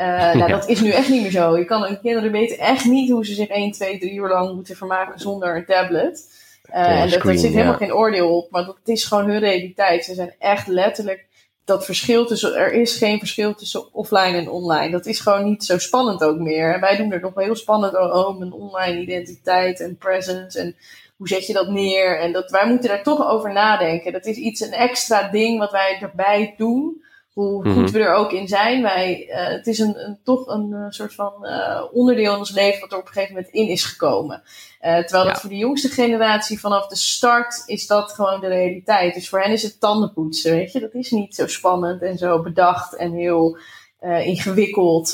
Uh, 0.00 0.06
nou, 0.06 0.38
Ja. 0.38 0.46
dat 0.46 0.68
is 0.68 0.80
nu 0.80 0.90
echt 0.90 1.08
niet 1.08 1.22
meer 1.22 1.30
zo. 1.30 1.58
Je 1.58 1.64
kan, 1.64 1.98
kinderen 2.02 2.32
weten 2.32 2.58
echt 2.58 2.84
niet 2.84 3.10
hoe 3.10 3.26
ze 3.26 3.34
zich 3.34 3.48
1, 3.48 3.70
2, 3.72 3.98
3 3.98 4.12
uur 4.14 4.28
lang 4.28 4.54
moeten 4.54 4.76
vermaken 4.76 5.20
zonder 5.20 5.56
een 5.56 5.64
tablet. 5.66 6.37
Uh, 6.70 7.00
en 7.00 7.10
dat, 7.10 7.22
daar 7.22 7.38
zit 7.38 7.52
helemaal 7.52 7.72
ja. 7.72 7.78
geen 7.78 7.94
oordeel 7.94 8.36
op, 8.36 8.50
maar 8.50 8.64
dat 8.64 8.76
is 8.84 9.04
gewoon 9.04 9.30
hun 9.30 9.38
realiteit. 9.38 10.04
Ze 10.04 10.14
zijn 10.14 10.34
echt 10.38 10.66
letterlijk 10.66 11.26
dat 11.64 11.84
verschil 11.84 12.26
tussen, 12.26 12.54
er 12.54 12.72
is 12.72 12.96
geen 12.96 13.18
verschil 13.18 13.54
tussen 13.54 13.94
offline 13.94 14.36
en 14.36 14.50
online. 14.50 14.90
Dat 14.90 15.06
is 15.06 15.20
gewoon 15.20 15.44
niet 15.44 15.64
zo 15.64 15.78
spannend 15.78 16.24
ook 16.24 16.38
meer. 16.38 16.74
En 16.74 16.80
wij 16.80 16.96
doen 16.96 17.12
er 17.12 17.20
nog 17.20 17.34
wel 17.34 17.44
heel 17.44 17.56
spannend 17.56 17.96
over, 17.96 18.16
oh, 18.16 18.38
mijn 18.38 18.52
online 18.52 19.00
identiteit 19.00 19.80
en 19.80 19.96
presence 19.96 20.60
en 20.60 20.76
hoe 21.16 21.28
zet 21.28 21.46
je 21.46 21.52
dat 21.52 21.68
neer? 21.68 22.20
En 22.20 22.32
dat, 22.32 22.50
wij 22.50 22.68
moeten 22.68 22.88
daar 22.88 23.02
toch 23.02 23.28
over 23.28 23.52
nadenken. 23.52 24.12
Dat 24.12 24.26
is 24.26 24.36
iets, 24.36 24.60
een 24.60 24.72
extra 24.72 25.28
ding 25.28 25.58
wat 25.58 25.70
wij 25.70 25.98
erbij 26.00 26.54
doen. 26.56 27.02
Hoe 27.38 27.66
Mhm. 27.68 27.78
goed 27.78 27.90
we 27.90 27.98
er 27.98 28.14
ook 28.14 28.32
in 28.32 28.48
zijn. 28.48 28.82
Wij, 28.82 29.28
eh, 29.28 29.48
het 29.48 29.66
is 29.66 29.78
een, 29.78 30.04
een, 30.04 30.18
toch 30.24 30.46
een 30.46 30.72
eh, 30.72 30.84
soort 30.88 31.14
van 31.14 31.46
eh, 31.46 31.82
onderdeel 31.92 32.32
in 32.32 32.38
ons 32.38 32.50
leven 32.50 32.80
wat 32.80 32.92
er 32.92 32.98
op 32.98 33.06
een 33.06 33.12
gegeven 33.12 33.34
moment 33.34 33.52
in 33.52 33.68
is 33.68 33.84
gekomen. 33.84 34.42
Terwijl 34.80 35.24
dat 35.24 35.40
voor 35.40 35.50
de 35.50 35.56
jongste 35.56 35.88
generatie 35.88 36.60
vanaf 36.60 36.86
de 36.86 36.96
start 36.96 37.62
is 37.66 37.86
dat 37.86 38.12
gewoon 38.12 38.40
de 38.40 38.46
realiteit. 38.46 39.14
Dus 39.14 39.28
voor 39.28 39.40
hen 39.40 39.52
is 39.52 39.62
het 39.62 39.80
tandenpoetsen, 39.80 40.52
weet 40.52 40.72
je. 40.72 40.80
Dat 40.80 40.94
is 40.94 41.10
niet 41.10 41.34
zo 41.34 41.46
spannend 41.46 42.02
en 42.02 42.18
zo 42.18 42.42
bedacht 42.42 42.96
en 42.96 43.12
heel 43.12 43.58
ingewikkeld. 44.00 45.10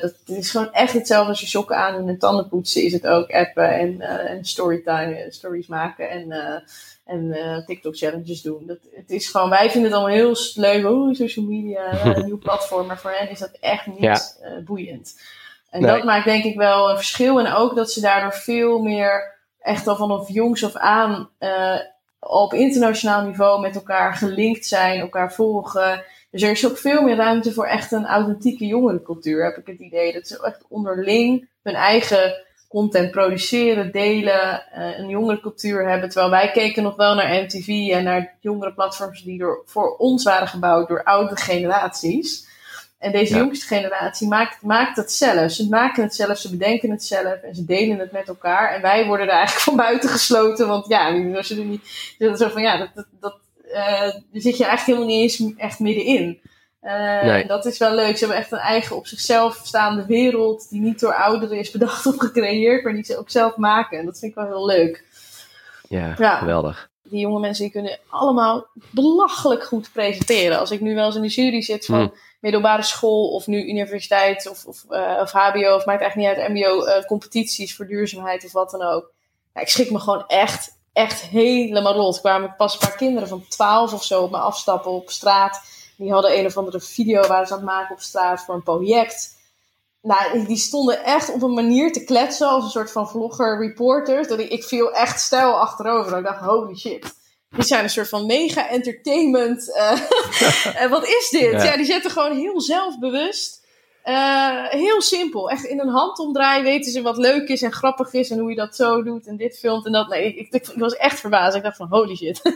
Dat 0.00 0.14
is 0.26 0.50
gewoon 0.50 0.72
echt 0.72 0.92
hetzelfde 0.92 1.28
als 1.28 1.40
je 1.40 1.46
sokken 1.46 1.76
aan 1.76 2.08
en 2.08 2.18
tandenpoetsen 2.18 2.82
is 2.82 2.92
het 2.92 3.06
ook 3.06 3.30
appen 3.30 3.70
en, 3.78 4.00
en 4.00 4.44
storytime, 4.44 5.26
stories 5.28 5.66
maken 5.66 6.10
en, 6.10 6.32
en 7.04 7.32
eh, 7.32 7.64
TikTok 7.64 7.96
challenges 7.96 8.42
doen. 8.42 8.66
Dat, 8.66 8.78
het 8.94 9.10
is 9.10 9.28
gewoon, 9.28 9.50
wij 9.50 9.70
vinden 9.70 9.90
het 9.90 10.00
allemaal 10.00 10.16
heel 10.16 10.36
leuk, 10.54 10.86
oh, 10.86 11.14
social 11.14 11.44
media, 11.46 11.84
eh, 11.90 12.16
een 12.16 12.24
nieuw 12.24 12.38
platform, 12.38 12.86
maar 12.86 12.98
voor 12.98 13.10
hen 13.10 13.30
is 13.30 13.38
dat 13.38 13.56
echt 13.60 13.86
niet 13.86 13.98
Ja. 14.00 14.20
eh, 14.42 14.64
boeiend. 14.64 15.20
En 15.70 15.82
Nee. 15.82 15.90
dat 15.90 16.04
maakt 16.04 16.24
denk 16.24 16.44
ik 16.44 16.56
wel 16.56 16.90
een 16.90 16.96
verschil. 16.96 17.38
En 17.40 17.52
ook 17.52 17.74
dat 17.74 17.92
ze 17.92 18.00
daardoor 18.00 18.32
veel 18.32 18.78
meer 18.82 19.34
echt 19.60 19.86
al 19.86 19.96
vanaf 19.96 20.28
jongs 20.28 20.64
af 20.64 20.74
aan 20.76 21.30
eh, 21.38 21.78
op 22.18 22.52
internationaal 22.54 23.24
niveau 23.24 23.60
met 23.60 23.74
elkaar 23.74 24.14
gelinkt 24.14 24.66
zijn, 24.66 25.00
elkaar 25.00 25.32
volgen. 25.32 26.04
Dus 26.30 26.42
er 26.42 26.50
is 26.50 26.66
ook 26.66 26.78
veel 26.78 27.02
meer 27.02 27.16
ruimte 27.16 27.52
voor 27.52 27.66
echt 27.66 27.92
een 27.92 28.06
authentieke 28.06 28.66
jongerencultuur, 28.66 29.44
heb 29.44 29.56
ik 29.56 29.66
het 29.66 29.78
idee. 29.80 30.12
Dat 30.12 30.26
ze 30.26 30.42
echt 30.44 30.64
onderling 30.68 31.48
hun 31.62 31.74
eigen 31.74 32.44
content 32.74 33.10
produceren, 33.10 33.92
delen, 33.92 34.62
uh, 34.76 34.98
een 34.98 35.08
jongerencultuur 35.08 35.88
hebben. 35.88 36.08
Terwijl 36.08 36.30
wij 36.30 36.50
keken 36.50 36.82
nog 36.82 36.96
wel 36.96 37.14
naar 37.14 37.42
MTV 37.42 37.68
en 37.68 38.04
naar 38.04 38.36
jongere 38.40 38.72
platforms 38.72 39.22
die 39.22 39.38
door, 39.38 39.62
voor 39.66 39.96
ons 39.96 40.24
waren 40.24 40.48
gebouwd 40.48 40.88
door 40.88 41.04
oude 41.04 41.36
generaties. 41.36 42.46
En 42.98 43.12
deze 43.12 43.36
jongste 43.36 43.66
generatie 43.66 44.28
maakt, 44.28 44.62
maakt 44.62 44.96
het 44.96 45.12
zelf. 45.12 45.50
Ze 45.50 45.68
maken 45.68 46.02
het 46.02 46.14
zelf, 46.14 46.38
ze 46.38 46.50
bedenken 46.50 46.90
het 46.90 47.04
zelf 47.04 47.34
en 47.42 47.54
ze 47.54 47.64
delen 47.64 47.98
het 47.98 48.12
met 48.12 48.28
elkaar. 48.28 48.74
En 48.74 48.82
wij 48.82 49.06
worden 49.06 49.26
er 49.26 49.32
eigenlijk 49.32 49.64
van 49.68 49.76
buiten 49.76 50.08
gesloten. 50.08 50.68
Want 50.68 50.88
ja, 50.88 51.34
als 51.36 51.48
je 51.48 51.56
er 51.56 51.64
niet. 51.64 52.16
Zo 52.38 52.48
van 52.48 52.62
ja, 52.62 52.78
dat, 52.78 52.90
dat, 52.94 53.06
dat 53.20 53.36
uh, 53.66 54.00
daar 54.00 54.22
zit 54.32 54.56
je 54.56 54.64
eigenlijk 54.64 54.86
helemaal 54.98 55.06
niet 55.06 55.20
eens 55.20 55.56
echt 55.56 55.78
middenin. 55.78 56.40
Uh, 56.84 57.22
nee. 57.22 57.46
Dat 57.46 57.66
is 57.66 57.78
wel 57.78 57.94
leuk. 57.94 58.16
Ze 58.16 58.24
hebben 58.24 58.42
echt 58.42 58.52
een 58.52 58.58
eigen 58.58 58.96
op 58.96 59.06
zichzelf 59.06 59.60
staande 59.62 60.06
wereld. 60.06 60.68
Die 60.70 60.80
niet 60.80 61.00
door 61.00 61.14
ouderen 61.14 61.58
is 61.58 61.70
bedacht 61.70 62.06
of 62.10 62.16
gecreëerd. 62.16 62.84
Maar 62.84 62.92
die 62.92 63.04
ze 63.04 63.18
ook 63.18 63.30
zelf 63.30 63.56
maken. 63.56 63.98
En 63.98 64.04
dat 64.04 64.18
vind 64.18 64.30
ik 64.30 64.38
wel 64.38 64.46
heel 64.46 64.66
leuk. 64.66 65.04
Ja, 65.88 66.14
ja. 66.18 66.36
geweldig. 66.36 66.90
Die 67.02 67.20
jonge 67.20 67.40
mensen 67.40 67.64
die 67.64 67.72
kunnen 67.72 67.98
allemaal 68.08 68.66
belachelijk 68.90 69.64
goed 69.64 69.92
presenteren. 69.92 70.58
Als 70.58 70.70
ik 70.70 70.80
nu 70.80 70.94
wel 70.94 71.06
eens 71.06 71.16
in 71.16 71.22
de 71.22 71.28
jury 71.28 71.62
zit 71.62 71.84
van. 71.84 71.98
Hmm 71.98 72.12
middelbare 72.44 72.82
school 72.82 73.28
of 73.28 73.46
nu 73.46 73.68
universiteit 73.68 74.48
of, 74.50 74.64
of, 74.64 74.84
uh, 74.90 75.18
of 75.20 75.32
HBO 75.32 75.74
of 75.74 75.84
maakt 75.84 76.00
eigenlijk 76.00 76.16
niet 76.16 76.26
uit, 76.26 76.48
MBO, 76.48 76.86
uh, 76.86 77.04
competities 77.04 77.76
voor 77.76 77.86
duurzaamheid 77.86 78.44
of 78.44 78.52
wat 78.52 78.70
dan 78.70 78.82
ook. 78.82 79.12
Ja, 79.54 79.60
ik 79.60 79.68
schrik 79.68 79.90
me 79.90 79.98
gewoon 79.98 80.24
echt, 80.26 80.78
echt 80.92 81.20
helemaal 81.20 81.94
rot. 81.94 82.20
Kwamen 82.20 82.54
pas 82.56 82.72
een 82.72 82.78
paar 82.78 82.96
kinderen 82.96 83.28
van 83.28 83.44
12 83.48 83.92
of 83.92 84.04
zo 84.04 84.22
op 84.22 84.30
me 84.30 84.36
afstappen 84.36 84.90
op 84.90 85.10
straat. 85.10 85.62
Die 85.96 86.12
hadden 86.12 86.38
een 86.38 86.46
of 86.46 86.56
andere 86.56 86.80
video 86.80 87.26
waar 87.26 87.46
ze 87.46 87.52
aan 87.52 87.58
het 87.58 87.68
maken 87.68 87.94
op 87.94 88.00
straat 88.00 88.44
voor 88.44 88.54
een 88.54 88.62
project. 88.62 89.36
Nou, 90.02 90.46
die 90.46 90.56
stonden 90.56 91.04
echt 91.04 91.32
op 91.32 91.42
een 91.42 91.54
manier 91.54 91.92
te 91.92 92.04
kletsen 92.04 92.48
als 92.48 92.64
een 92.64 92.70
soort 92.70 92.92
van 92.92 93.08
vlogger 93.08 93.58
reporters. 93.58 94.28
Dat 94.28 94.38
ik, 94.38 94.50
ik 94.50 94.64
viel 94.64 94.92
echt 94.92 95.20
stijl 95.20 95.60
achterover. 95.60 96.18
Ik 96.18 96.24
dacht, 96.24 96.40
holy 96.40 96.76
shit 96.76 97.12
die 97.54 97.64
zijn 97.64 97.84
een 97.84 97.90
soort 97.90 98.08
van 98.08 98.26
mega 98.26 98.68
entertainment. 98.68 99.68
Uh, 99.68 100.00
en 100.82 100.90
wat 100.90 101.06
is 101.06 101.28
dit? 101.30 101.62
Ja. 101.62 101.76
die 101.76 101.86
zetten 101.86 102.10
gewoon 102.10 102.36
heel 102.36 102.60
zelfbewust. 102.60 103.63
Uh, 104.04 104.68
heel 104.68 105.02
simpel. 105.02 105.50
Echt 105.50 105.64
in 105.64 105.80
een 105.80 105.88
handomdraai 105.88 106.62
weten 106.62 106.92
ze 106.92 107.02
wat 107.02 107.16
leuk 107.16 107.48
is 107.48 107.62
en 107.62 107.72
grappig 107.72 108.12
is. 108.12 108.30
En 108.30 108.38
hoe 108.38 108.50
je 108.50 108.56
dat 108.56 108.76
zo 108.76 109.02
doet 109.02 109.26
en 109.26 109.36
dit 109.36 109.58
filmt 109.58 109.86
en 109.86 109.92
dat. 109.92 110.08
Nee, 110.08 110.26
ik, 110.26 110.36
ik, 110.36 110.68
ik 110.68 110.78
was 110.78 110.96
echt 110.96 111.20
verbaasd. 111.20 111.56
Ik 111.56 111.62
dacht 111.62 111.76
van 111.76 111.88
holy 111.90 112.16
shit. 112.16 112.40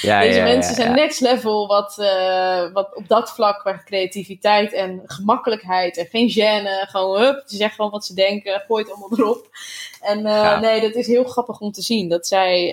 Ja, 0.00 0.20
Deze 0.20 0.40
mensen 0.40 0.74
zijn 0.74 0.94
next 0.94 1.20
level 1.20 1.66
wat, 1.66 1.96
uh, 2.00 2.72
wat 2.72 2.94
op 2.94 3.08
dat 3.08 3.30
vlak 3.30 3.58
qua 3.60 3.82
creativiteit 3.84 4.72
en 4.72 5.02
gemakkelijkheid. 5.04 5.96
En 5.96 6.06
geen 6.06 6.30
gêne. 6.30 6.88
Gewoon 6.88 7.20
hup, 7.20 7.42
ze 7.46 7.56
zeggen 7.56 7.76
gewoon 7.76 7.90
wat 7.90 8.04
ze 8.04 8.14
denken. 8.14 8.62
Gooi 8.66 8.82
het 8.82 8.92
allemaal 8.92 9.18
erop. 9.18 9.48
En 10.00 10.26
uh, 10.26 10.60
nee, 10.60 10.80
dat 10.80 10.94
is 10.94 11.06
heel 11.06 11.24
grappig 11.24 11.60
om 11.60 11.72
te 11.72 11.82
zien. 11.82 12.08
Dat 12.08 12.26
zij 12.26 12.72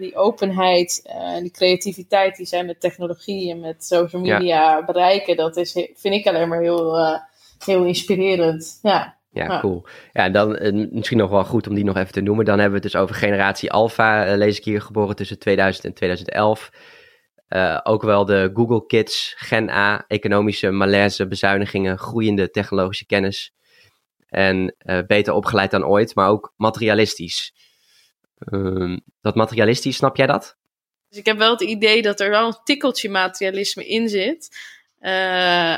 die 0.00 0.16
openheid 0.16 1.02
en 1.04 1.42
die 1.42 1.50
creativiteit 1.50 2.36
die 2.36 2.46
zij 2.46 2.64
met 2.64 2.80
technologie 2.80 3.50
en 3.50 3.60
met 3.60 3.84
social 3.84 4.22
media 4.22 4.84
bereiken, 4.84 5.36
dat 5.36 5.56
is, 5.56 5.72
vind 5.72 6.14
ik 6.14 6.26
alleen 6.26 6.48
maar 6.48 6.60
heel, 6.60 6.96
heel 7.66 7.84
inspirerend. 7.84 8.78
Ja. 8.82 9.22
Ja, 9.30 9.60
cool. 9.60 9.86
Ja, 10.12 10.24
en 10.24 10.32
dan 10.32 10.58
misschien 10.92 11.18
nog 11.18 11.30
wel 11.30 11.44
goed 11.44 11.66
om 11.66 11.74
die 11.74 11.84
nog 11.84 11.96
even 11.96 12.12
te 12.12 12.20
noemen. 12.20 12.44
Dan 12.44 12.58
hebben 12.58 12.78
we 12.78 12.84
het 12.84 12.92
dus 12.92 13.02
over 13.02 13.14
generatie 13.14 13.70
Alpha, 13.70 14.36
lees 14.36 14.58
ik 14.58 14.64
hier, 14.64 14.82
geboren 14.82 15.16
tussen 15.16 15.38
2000 15.38 15.84
en 15.84 15.94
2011. 15.94 16.70
ook 17.82 18.02
wel 18.02 18.24
de 18.24 18.50
Google 18.52 18.86
Kids, 18.86 19.34
Gen 19.36 19.70
A, 19.70 20.04
economische 20.06 20.70
malaise, 20.70 21.28
bezuinigingen, 21.28 21.98
groeiende 21.98 22.50
technologische 22.50 23.06
kennis 23.06 23.54
en 24.34 24.74
uh, 24.78 24.98
beter 25.06 25.32
opgeleid 25.32 25.70
dan 25.70 25.86
ooit, 25.86 26.14
maar 26.14 26.28
ook 26.28 26.52
materialistisch. 26.56 27.54
Um, 28.52 29.00
dat 29.20 29.34
materialistisch, 29.34 29.96
snap 29.96 30.16
jij 30.16 30.26
dat? 30.26 30.56
Dus 31.08 31.18
ik 31.18 31.26
heb 31.26 31.38
wel 31.38 31.50
het 31.50 31.60
idee 31.60 32.02
dat 32.02 32.20
er 32.20 32.30
wel 32.30 32.46
een 32.46 32.58
tikkeltje 32.64 33.08
materialisme 33.08 33.86
in 33.86 34.08
zit. 34.08 34.56
Uh, 35.04 35.10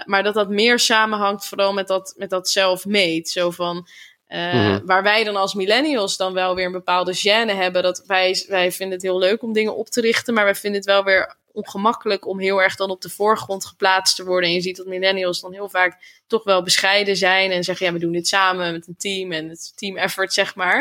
maar 0.05 0.23
dat 0.23 0.35
dat 0.35 0.49
meer 0.49 0.79
samenhangt 0.79 1.47
vooral 1.47 1.73
met 1.73 1.87
dat, 1.87 2.15
met 2.17 2.31
dat 2.31 2.49
zelfmeet. 2.49 3.29
Zo 3.29 3.51
van, 3.51 3.89
uh, 4.29 4.55
mm-hmm. 4.55 4.87
Waar 4.87 5.03
wij 5.03 5.25
dan 5.25 5.37
als 5.37 5.55
millennials 5.55 6.17
dan 6.17 6.33
wel 6.33 6.55
weer 6.55 6.67
een 6.67 6.73
bepaalde 6.73 7.17
gêne 7.17 7.55
hebben. 7.55 7.83
Dat 7.83 8.03
wij, 8.07 8.45
wij 8.49 8.73
vinden 8.73 8.95
het 8.95 9.07
heel 9.07 9.19
leuk 9.19 9.43
om 9.43 9.53
dingen 9.53 9.77
op 9.77 9.89
te 9.89 10.01
richten. 10.01 10.35
Maar 10.35 10.45
wij 10.45 10.55
vinden 10.55 10.81
het 10.81 10.89
wel 10.89 11.05
weer 11.05 11.37
ongemakkelijk 11.53 12.27
om 12.27 12.41
heel 12.41 12.63
erg 12.63 12.77
dan 12.77 12.91
op 12.91 13.01
de 13.01 13.11
voorgrond 13.11 13.65
geplaatst 13.67 14.17
te 14.17 14.25
worden. 14.25 14.49
En 14.49 14.55
je 14.55 14.61
ziet 14.61 14.77
dat 14.77 14.87
millennials 14.87 15.41
dan 15.41 15.53
heel 15.53 15.69
vaak 15.69 16.23
toch 16.27 16.45
wel 16.45 16.63
bescheiden 16.63 17.17
zijn 17.17 17.51
en 17.51 17.65
zeggen: 17.65 17.87
ja, 17.87 17.93
we 17.93 17.99
doen 17.99 18.13
dit 18.13 18.29
samen 18.29 18.73
met 18.73 18.87
een 18.87 18.97
team 18.97 19.33
en 19.33 19.49
het 19.49 19.73
team 19.77 19.97
effort, 19.97 20.33
zeg 20.33 20.55
maar. 20.55 20.79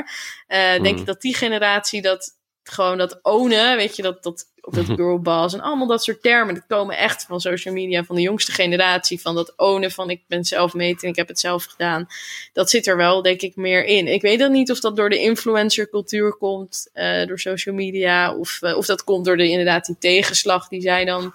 Uh, 0.47 0.58
Denk 0.58 0.86
ik 0.86 0.95
mhm. 0.95 1.05
dat 1.05 1.21
die 1.21 1.36
generatie 1.36 2.01
dat 2.01 2.38
gewoon 2.69 2.97
dat 2.97 3.19
ownen, 3.21 3.75
weet 3.75 3.95
je, 3.95 4.01
dat, 4.01 4.23
dat, 4.23 4.45
dat 4.69 4.86
girlboss 4.86 5.54
en 5.54 5.62
allemaal 5.62 5.88
dat 5.88 6.04
soort 6.04 6.21
termen, 6.21 6.54
dat 6.54 6.63
komen 6.67 6.97
echt 6.97 7.25
van 7.25 7.41
social 7.41 7.73
media, 7.73 8.04
van 8.04 8.15
de 8.15 8.21
jongste 8.21 8.51
generatie, 8.51 9.21
van 9.21 9.36
dat 9.36 9.54
ownen 9.58 9.91
van 9.91 10.10
ik 10.10 10.21
ben 10.28 10.43
zelf 10.43 10.73
meten, 10.73 11.10
ik 11.10 11.15
heb 11.15 11.28
het 11.28 11.39
zelf 11.39 11.63
gedaan. 11.65 12.08
Dat 12.54 12.69
zit 12.69 12.88
er 12.88 12.97
wel, 12.97 13.21
denk 13.21 13.41
ik, 13.41 13.56
meer 13.56 13.86
in. 13.86 14.08
Ik 14.08 14.21
weet 14.21 14.39
dan 14.39 14.51
niet 14.51 14.71
of 14.71 14.80
dat 14.80 14.95
door 14.95 15.10
de 15.10 15.19
influencer-cultuur 15.19 16.34
komt, 16.34 16.89
uh, 16.93 17.25
door 17.25 17.39
social 17.39 17.75
media, 17.75 18.36
of, 18.36 18.60
uh, 18.62 18.78
of 18.78 18.86
dat 18.86 19.04
komt 19.04 19.25
door 19.25 19.38
de 19.38 19.49
inderdaad 19.49 19.86
die 19.86 19.97
tegenslag 19.99 20.67
die 20.67 20.82
zij 20.82 21.06
dan 21.06 21.34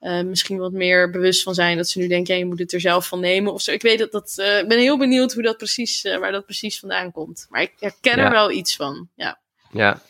uh, 0.00 0.22
misschien 0.22 0.58
wat 0.58 0.72
meer 0.72 1.10
bewust 1.10 1.42
van 1.42 1.54
zijn. 1.54 1.76
Dat 1.76 1.88
ze 1.88 1.98
nu 1.98 2.08
denken, 2.08 2.34
ja, 2.34 2.40
je 2.40 2.46
moet 2.46 2.58
het 2.58 2.72
er 2.72 2.80
zelf 2.80 3.06
van 3.06 3.20
nemen 3.20 3.52
of 3.52 3.60
zo. 3.60 3.72
Ik 3.72 3.82
weet 3.82 3.98
dat 3.98 4.12
dat. 4.12 4.34
Ik 4.62 4.68
ben 4.68 4.78
heel 4.78 4.98
benieuwd 4.98 5.32
hoe 5.32 5.42
dat 5.42 5.56
precies, 5.56 6.02
waar 6.02 6.32
dat 6.32 6.44
precies 6.44 6.78
vandaan 6.78 7.12
komt. 7.12 7.46
Maar 7.50 7.62
ik 7.62 7.72
herken 7.78 8.16
ja. 8.16 8.24
er 8.24 8.30
wel 8.30 8.50
iets 8.50 8.76
van. 8.76 9.08
Ja. 9.14 9.38
Ja, 9.72 10.02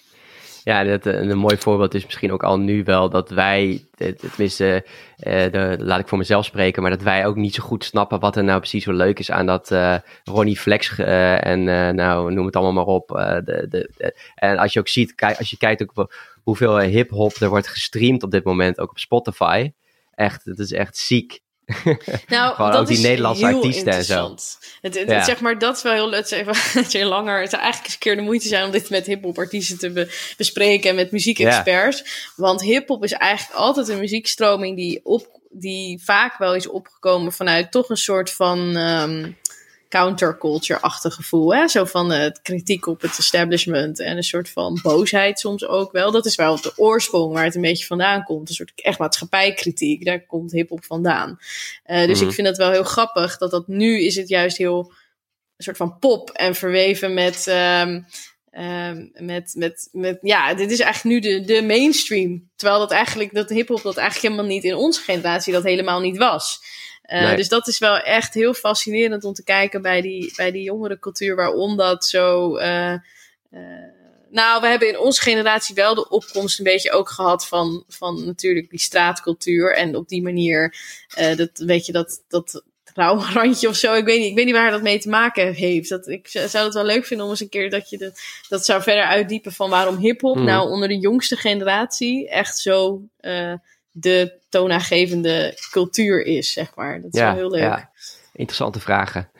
ja, 0.64 0.84
dat, 0.84 1.06
eh, 1.06 1.20
een 1.20 1.38
mooi 1.38 1.56
voorbeeld 1.56 1.94
is 1.94 2.04
misschien 2.04 2.32
ook 2.32 2.42
al 2.42 2.58
nu 2.58 2.84
wel 2.84 3.10
dat 3.10 3.30
wij, 3.30 3.84
tenminste, 3.96 4.86
uh, 5.26 5.72
laat 5.78 6.00
ik 6.00 6.08
voor 6.08 6.18
mezelf 6.18 6.44
spreken, 6.44 6.82
maar 6.82 6.90
dat 6.90 7.02
wij 7.02 7.26
ook 7.26 7.36
niet 7.36 7.54
zo 7.54 7.62
goed 7.62 7.84
snappen 7.84 8.20
wat 8.20 8.36
er 8.36 8.44
nou 8.44 8.58
precies 8.58 8.84
zo 8.84 8.92
leuk 8.92 9.18
is 9.18 9.30
aan 9.30 9.46
dat 9.46 9.70
uh, 9.70 9.96
Ronnie 10.24 10.58
Flex 10.58 10.98
en 10.98 11.64
nou, 11.94 12.32
noem 12.32 12.46
het 12.46 12.56
allemaal 12.56 12.84
maar 12.84 12.94
op. 12.94 13.08
De, 13.44 13.66
de, 13.68 14.14
en 14.34 14.58
als 14.58 14.72
je 14.72 14.80
ook 14.80 14.88
ziet, 14.88 15.14
kijk, 15.14 15.38
als 15.38 15.50
je 15.50 15.56
kijkt 15.56 15.82
ook 15.82 16.12
hoeveel 16.42 16.78
hip-hop 16.78 17.34
er 17.34 17.48
wordt 17.48 17.68
gestreamd 17.68 18.22
op 18.22 18.30
dit 18.30 18.44
moment, 18.44 18.80
ook 18.80 18.90
op 18.90 18.98
Spotify. 18.98 19.72
Echt, 20.14 20.44
het 20.44 20.58
is 20.58 20.72
echt 20.72 20.96
ziek. 20.96 21.40
Nou, 22.26 22.54
Gewoon 22.54 22.70
dat 22.70 22.80
ook 22.80 22.86
die 22.86 22.98
Nederlandse 22.98 23.46
artiesten 23.46 23.92
en 23.92 24.04
zo. 24.04 24.34
Het, 24.80 24.94
het, 24.94 25.24
zeg 25.24 25.40
maar, 25.40 25.58
dat 25.58 25.76
is 25.76 25.82
wel 25.82 25.92
heel 25.92 26.08
leuk. 26.08 26.30
Het 26.30 26.94
is 26.94 27.02
langer. 27.16 27.40
Het 27.40 27.50
zou 27.50 27.62
eigenlijk 27.62 27.84
eens 27.84 27.92
een 27.92 27.98
keer 27.98 28.16
de 28.16 28.22
moeite 28.22 28.48
zijn 28.48 28.64
om 28.64 28.70
dit 28.70 28.90
met 28.90 29.06
hip-hop 29.06 29.38
artiesten 29.38 29.78
te 29.78 30.08
bespreken 30.36 30.90
en 30.90 30.96
met 30.96 31.10
muziekexperts. 31.10 32.32
Want 32.36 32.62
hip-hop 32.62 33.04
is 33.04 33.12
eigenlijk 33.12 33.58
altijd 33.58 33.88
een 33.88 33.98
muziekstroming 33.98 34.76
die, 34.76 35.00
op, 35.02 35.40
die 35.50 36.00
vaak 36.04 36.38
wel 36.38 36.54
is 36.54 36.68
opgekomen 36.68 37.32
vanuit 37.32 37.72
toch 37.72 37.88
een 37.88 37.96
soort 37.96 38.30
van. 38.30 38.76
Um, 38.76 39.38
counterculture-achtig 39.90 41.14
gevoel. 41.14 41.54
Hè? 41.54 41.68
Zo 41.68 41.84
van 41.84 42.12
uh, 42.12 42.26
kritiek 42.42 42.86
op 42.86 43.00
het 43.00 43.18
establishment 43.18 44.00
en 44.00 44.16
een 44.16 44.22
soort 44.22 44.50
van 44.50 44.78
boosheid 44.82 45.38
soms 45.38 45.66
ook 45.66 45.92
wel. 45.92 46.10
Dat 46.10 46.26
is 46.26 46.34
wel 46.34 46.60
de 46.60 46.72
oorsprong 46.76 47.32
waar 47.32 47.44
het 47.44 47.54
een 47.54 47.60
beetje 47.60 47.86
vandaan 47.86 48.22
komt. 48.22 48.48
Een 48.48 48.54
soort 48.54 48.72
echt 48.74 48.98
maatschappijkritiek. 48.98 50.04
Daar 50.04 50.26
komt 50.26 50.52
hip-hop 50.52 50.84
vandaan. 50.84 51.38
Uh, 51.86 52.06
dus 52.06 52.20
mm 52.20 52.28
ik 52.28 52.34
vind 52.34 52.46
het 52.46 52.56
wel 52.56 52.70
heel 52.70 52.84
grappig 52.84 53.38
dat 53.38 53.50
dat 53.50 53.66
nu 53.66 54.04
is 54.04 54.16
het 54.16 54.28
juist 54.28 54.56
heel 54.56 54.92
een 55.56 55.64
soort 55.64 55.76
van 55.76 55.98
pop 55.98 56.30
en 56.30 56.54
verweven 56.54 57.14
met. 57.14 57.46
Um, 57.46 58.06
Um, 58.58 59.10
met, 59.14 59.52
met, 59.56 59.88
met, 59.92 60.18
ja, 60.22 60.54
dit 60.54 60.70
is 60.70 60.80
eigenlijk 60.80 61.24
nu 61.24 61.30
de, 61.30 61.44
de 61.44 61.62
mainstream. 61.62 62.50
Terwijl 62.56 62.80
dat 62.80 62.90
eigenlijk, 62.90 63.34
dat 63.34 63.48
hip-hop 63.48 63.82
dat 63.82 63.96
eigenlijk 63.96 64.28
helemaal 64.28 64.54
niet 64.54 64.64
in 64.64 64.74
onze 64.74 65.00
generatie 65.00 65.52
dat 65.52 65.62
helemaal 65.62 66.00
niet 66.00 66.16
was. 66.16 66.60
Uh, 67.12 67.36
Dus 67.36 67.48
dat 67.48 67.68
is 67.68 67.78
wel 67.78 67.98
echt 67.98 68.34
heel 68.34 68.54
fascinerend 68.54 69.24
om 69.24 69.32
te 69.32 69.44
kijken 69.44 69.82
bij 69.82 70.00
die, 70.00 70.32
bij 70.36 70.50
die 70.50 70.62
jongere 70.62 70.98
cultuur, 70.98 71.36
waarom 71.36 71.76
dat 71.76 72.04
zo. 72.04 72.56
Uh, 72.58 72.94
uh, 73.50 73.60
nou, 74.30 74.60
we 74.60 74.66
hebben 74.66 74.88
in 74.88 74.98
onze 74.98 75.20
generatie 75.20 75.74
wel 75.74 75.94
de 75.94 76.08
opkomst 76.08 76.58
een 76.58 76.64
beetje 76.64 76.92
ook 76.92 77.08
gehad 77.08 77.46
van, 77.46 77.84
van 77.88 78.24
natuurlijk 78.24 78.70
die 78.70 78.78
straatcultuur. 78.78 79.74
En 79.74 79.96
op 79.96 80.08
die 80.08 80.22
manier, 80.22 80.74
dat, 81.36 81.50
weet 81.54 81.86
je, 81.86 81.92
dat, 81.92 82.24
dat 82.28 82.62
randje 82.94 83.68
of 83.68 83.76
zo. 83.76 83.94
Ik 83.94 84.04
weet 84.04 84.18
niet, 84.18 84.30
ik 84.30 84.34
weet 84.34 84.44
niet 84.44 84.54
waar 84.54 84.70
dat 84.70 84.82
mee 84.82 84.98
te 84.98 85.08
maken 85.08 85.54
heeft. 85.54 85.88
Dat, 85.88 86.08
ik 86.08 86.28
zou 86.28 86.64
het 86.64 86.74
wel 86.74 86.84
leuk 86.84 87.04
vinden 87.04 87.26
om 87.26 87.32
eens 87.32 87.40
een 87.40 87.48
keer 87.48 87.70
dat 87.70 87.90
je 87.90 87.98
de, 87.98 88.12
dat 88.48 88.64
zou 88.64 88.82
verder 88.82 89.04
uitdiepen 89.04 89.52
van 89.52 89.70
waarom 89.70 89.96
hip-hop 89.96 90.36
mm. 90.36 90.44
nou 90.44 90.70
onder 90.70 90.88
de 90.88 90.98
jongste 90.98 91.36
generatie 91.36 92.28
echt 92.28 92.58
zo 92.58 93.02
de 93.90 94.38
toonaangevende 94.48 95.58
cultuur 95.70 96.24
is, 96.24 96.52
zeg 96.52 96.74
maar. 96.74 97.02
Dat 97.02 97.14
is 97.14 97.20
wel 97.20 97.34
heel 97.34 97.50
leuk. 97.50 97.60
Ja. 97.60 97.90
Interessante 98.32 98.80
vragen. 98.80 99.30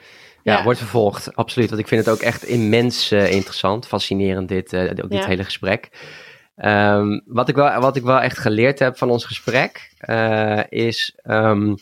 Ja, 0.43 0.63
wordt 0.63 0.79
vervolgd, 0.79 1.37
absoluut. 1.37 1.69
Want 1.69 1.81
ik 1.81 1.89
vind 1.89 2.05
het 2.05 2.15
ook 2.15 2.21
echt 2.21 2.43
immens 2.43 3.13
uh, 3.13 3.33
interessant, 3.33 3.87
fascinerend, 3.87 4.49
dit, 4.49 4.73
uh, 4.73 4.91
ook 5.03 5.11
dit 5.11 5.25
hele 5.25 5.45
gesprek. 5.45 5.89
Ehm, 6.57 7.21
wat, 7.25 7.49
ik 7.49 7.55
wel, 7.55 7.81
wat 7.81 7.97
ik 7.97 8.03
wel 8.03 8.21
echt 8.21 8.39
geleerd 8.39 8.79
heb 8.79 8.99
van 8.99 9.11
ons 9.11 9.25
gesprek, 9.25 9.93
uh, 10.09 10.61
is 10.69 11.17
um, 11.25 11.77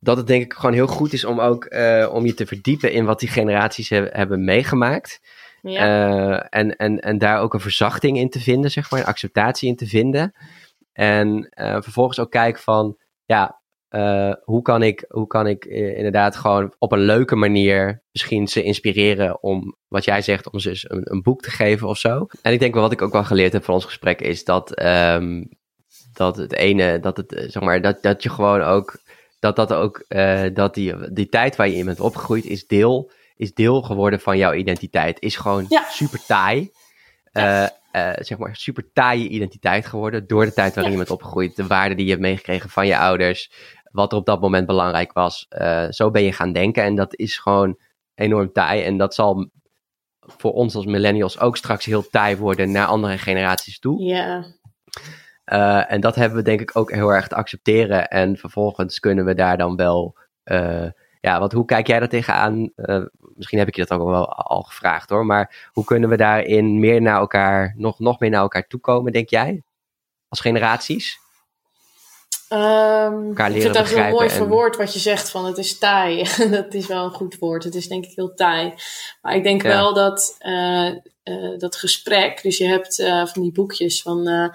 dat 0.00 0.16
het 0.16 0.26
denk 0.26 0.44
ik 0.44 0.52
gewoon 0.52 0.74
heel 0.74 0.86
goed 0.86 1.12
is 1.12 1.24
om 1.24 1.40
ook 1.40 1.74
om 2.10 2.26
je 2.26 2.34
te 2.34 2.46
verdiepen 2.46 2.92
in 2.92 3.04
wat 3.04 3.20
die 3.20 3.28
generaties 3.28 3.88
he 3.88 4.06
hebben 4.10 4.44
meegemaakt. 4.44 5.20
Ja. 5.62 6.48
En, 6.48 6.76
en, 6.76 7.00
en 7.00 7.18
daar 7.18 7.40
ook 7.40 7.54
een 7.54 7.60
verzachting 7.60 8.18
in 8.18 8.30
te 8.30 8.40
vinden, 8.40 8.70
zeg 8.70 8.90
maar, 8.90 9.00
een 9.00 9.06
acceptatie 9.06 9.68
in 9.68 9.76
te 9.76 9.86
vinden. 9.86 10.34
En 10.94 11.46
vervolgens 11.56 12.18
ook 12.18 12.30
kijken 12.30 12.62
van, 12.62 12.96
ja, 13.24 13.62
uh, 13.94 14.32
hoe 14.44 14.62
kan 14.62 14.82
ik, 14.82 15.04
hoe 15.08 15.26
kan 15.26 15.46
ik 15.46 15.64
uh, 15.64 15.96
inderdaad 15.96 16.36
gewoon 16.36 16.74
op 16.78 16.92
een 16.92 17.00
leuke 17.04 17.36
manier 17.36 18.02
misschien 18.12 18.48
ze 18.48 18.62
inspireren 18.62 19.42
om, 19.42 19.76
wat 19.88 20.04
jij 20.04 20.22
zegt, 20.22 20.50
om 20.50 20.58
ze 20.58 20.84
een, 20.88 21.12
een, 21.12 21.22
boek 21.22 21.42
te 21.42 21.50
geven 21.50 21.88
of 21.88 21.98
zo. 21.98 22.26
En 22.42 22.52
ik 22.52 22.58
denk 22.58 22.74
wel 22.74 22.82
wat 22.82 22.92
ik 22.92 23.02
ook 23.02 23.12
wel 23.12 23.24
geleerd 23.24 23.52
heb 23.52 23.64
van 23.64 23.74
ons 23.74 23.84
gesprek 23.84 24.20
is 24.20 24.44
dat, 24.44 24.82
um, 24.82 25.48
dat 26.12 26.36
het 26.36 26.52
ene, 26.52 27.00
dat 27.00 27.16
het, 27.16 27.44
zeg 27.48 27.62
maar, 27.62 27.82
dat, 27.82 28.02
dat 28.02 28.22
je 28.22 28.28
gewoon 28.28 28.62
ook, 28.62 28.98
dat 29.38 29.56
dat 29.56 29.72
ook, 29.72 30.04
uh, 30.08 30.44
dat 30.52 30.74
die, 30.74 31.12
die 31.12 31.28
tijd 31.28 31.56
waar 31.56 31.68
je 31.68 31.76
in 31.76 31.84
bent 31.84 32.00
opgegroeid 32.00 32.44
is 32.44 32.66
deel, 32.66 33.10
is 33.36 33.54
deel 33.54 33.82
geworden 33.82 34.20
van 34.20 34.38
jouw 34.38 34.52
identiteit. 34.52 35.20
Is 35.20 35.36
gewoon 35.36 35.66
ja. 35.68 35.84
super 35.88 36.24
taai. 36.26 36.70
Ja. 37.32 37.72
Uh, 37.96 38.10
zeg 38.14 38.38
maar, 38.38 38.56
super 38.56 38.92
taaie 38.92 39.28
identiteit 39.28 39.86
geworden 39.86 40.26
door 40.26 40.44
de 40.44 40.52
tijd 40.52 40.74
waarin 40.74 40.92
je 40.92 40.98
bent 40.98 41.10
opgegroeid. 41.10 41.56
De 41.56 41.66
waarden 41.66 41.96
die 41.96 42.04
je 42.04 42.10
hebt 42.10 42.22
meegekregen 42.22 42.70
van 42.70 42.86
je 42.86 42.98
ouders 42.98 43.50
wat 43.90 44.12
er 44.12 44.18
op 44.18 44.26
dat 44.26 44.40
moment 44.40 44.66
belangrijk 44.66 45.12
was. 45.12 45.46
Uh, 45.50 45.86
zo 45.90 46.10
ben 46.10 46.22
je 46.22 46.32
gaan 46.32 46.52
denken 46.52 46.82
en 46.82 46.94
dat 46.94 47.16
is 47.16 47.38
gewoon 47.38 47.78
enorm 48.14 48.52
taai. 48.52 48.82
En 48.82 48.96
dat 48.96 49.14
zal 49.14 49.50
voor 50.20 50.52
ons 50.52 50.74
als 50.74 50.86
millennials 50.86 51.38
ook 51.40 51.56
straks 51.56 51.84
heel 51.84 52.08
taai 52.08 52.36
worden 52.36 52.70
naar 52.70 52.86
andere 52.86 53.18
generaties 53.18 53.78
toe. 53.78 54.02
Ja. 54.02 54.44
Uh, 55.52 55.92
en 55.92 56.00
dat 56.00 56.14
hebben 56.14 56.38
we 56.38 56.44
denk 56.44 56.60
ik 56.60 56.76
ook 56.76 56.92
heel 56.92 57.08
erg 57.08 57.28
te 57.28 57.34
accepteren. 57.34 58.08
En 58.08 58.36
vervolgens 58.36 58.98
kunnen 58.98 59.24
we 59.24 59.34
daar 59.34 59.56
dan 59.56 59.76
wel. 59.76 60.16
Uh, 61.24 61.30
ja, 61.30 61.38
want 61.38 61.52
hoe 61.52 61.64
kijk 61.64 61.86
jij 61.86 61.98
daar 61.98 62.08
tegenaan? 62.08 62.72
misschien 63.34 63.58
heb 63.58 63.68
ik 63.68 63.76
je 63.76 63.84
dat 63.84 63.98
ook 63.98 64.08
wel 64.08 64.32
al 64.32 64.62
gevraagd 64.62 65.10
hoor. 65.10 65.26
Maar 65.26 65.68
hoe 65.72 65.84
kunnen 65.84 66.08
we 66.08 66.16
daarin 66.16 66.80
meer 66.80 67.02
naar 67.02 67.18
elkaar, 67.18 67.74
nog, 67.76 67.98
nog 67.98 68.18
meer 68.18 68.30
naar 68.30 68.40
elkaar 68.40 68.66
toekomen, 68.66 69.12
denk 69.12 69.28
jij? 69.28 69.62
Als 70.28 70.40
generaties? 70.40 71.22
Um, 72.48 73.30
ik 73.30 73.62
vind 73.62 73.74
dat 73.74 73.88
heel 73.88 74.10
mooi 74.10 74.28
en... 74.28 74.34
verwoord 74.34 74.76
wat 74.76 74.92
je 74.92 74.98
zegt 74.98 75.30
van 75.30 75.44
het 75.44 75.58
is 75.58 75.78
taai. 75.78 76.24
dat 76.50 76.74
is 76.74 76.86
wel 76.86 77.04
een 77.04 77.10
goed 77.10 77.38
woord. 77.38 77.64
Het 77.64 77.74
is 77.74 77.88
denk 77.88 78.04
ik 78.04 78.12
heel 78.14 78.34
taai. 78.34 78.74
Maar 79.22 79.34
ik 79.34 79.42
denk 79.42 79.62
ja. 79.62 79.68
wel 79.68 79.94
dat 79.94 80.36
uh, 80.40 80.90
uh, 81.24 81.58
dat 81.58 81.76
gesprek, 81.76 82.42
dus 82.42 82.58
je 82.58 82.66
hebt 82.66 82.98
uh, 82.98 83.26
van 83.26 83.42
die 83.42 83.52
boekjes 83.52 84.02
van 84.02 84.52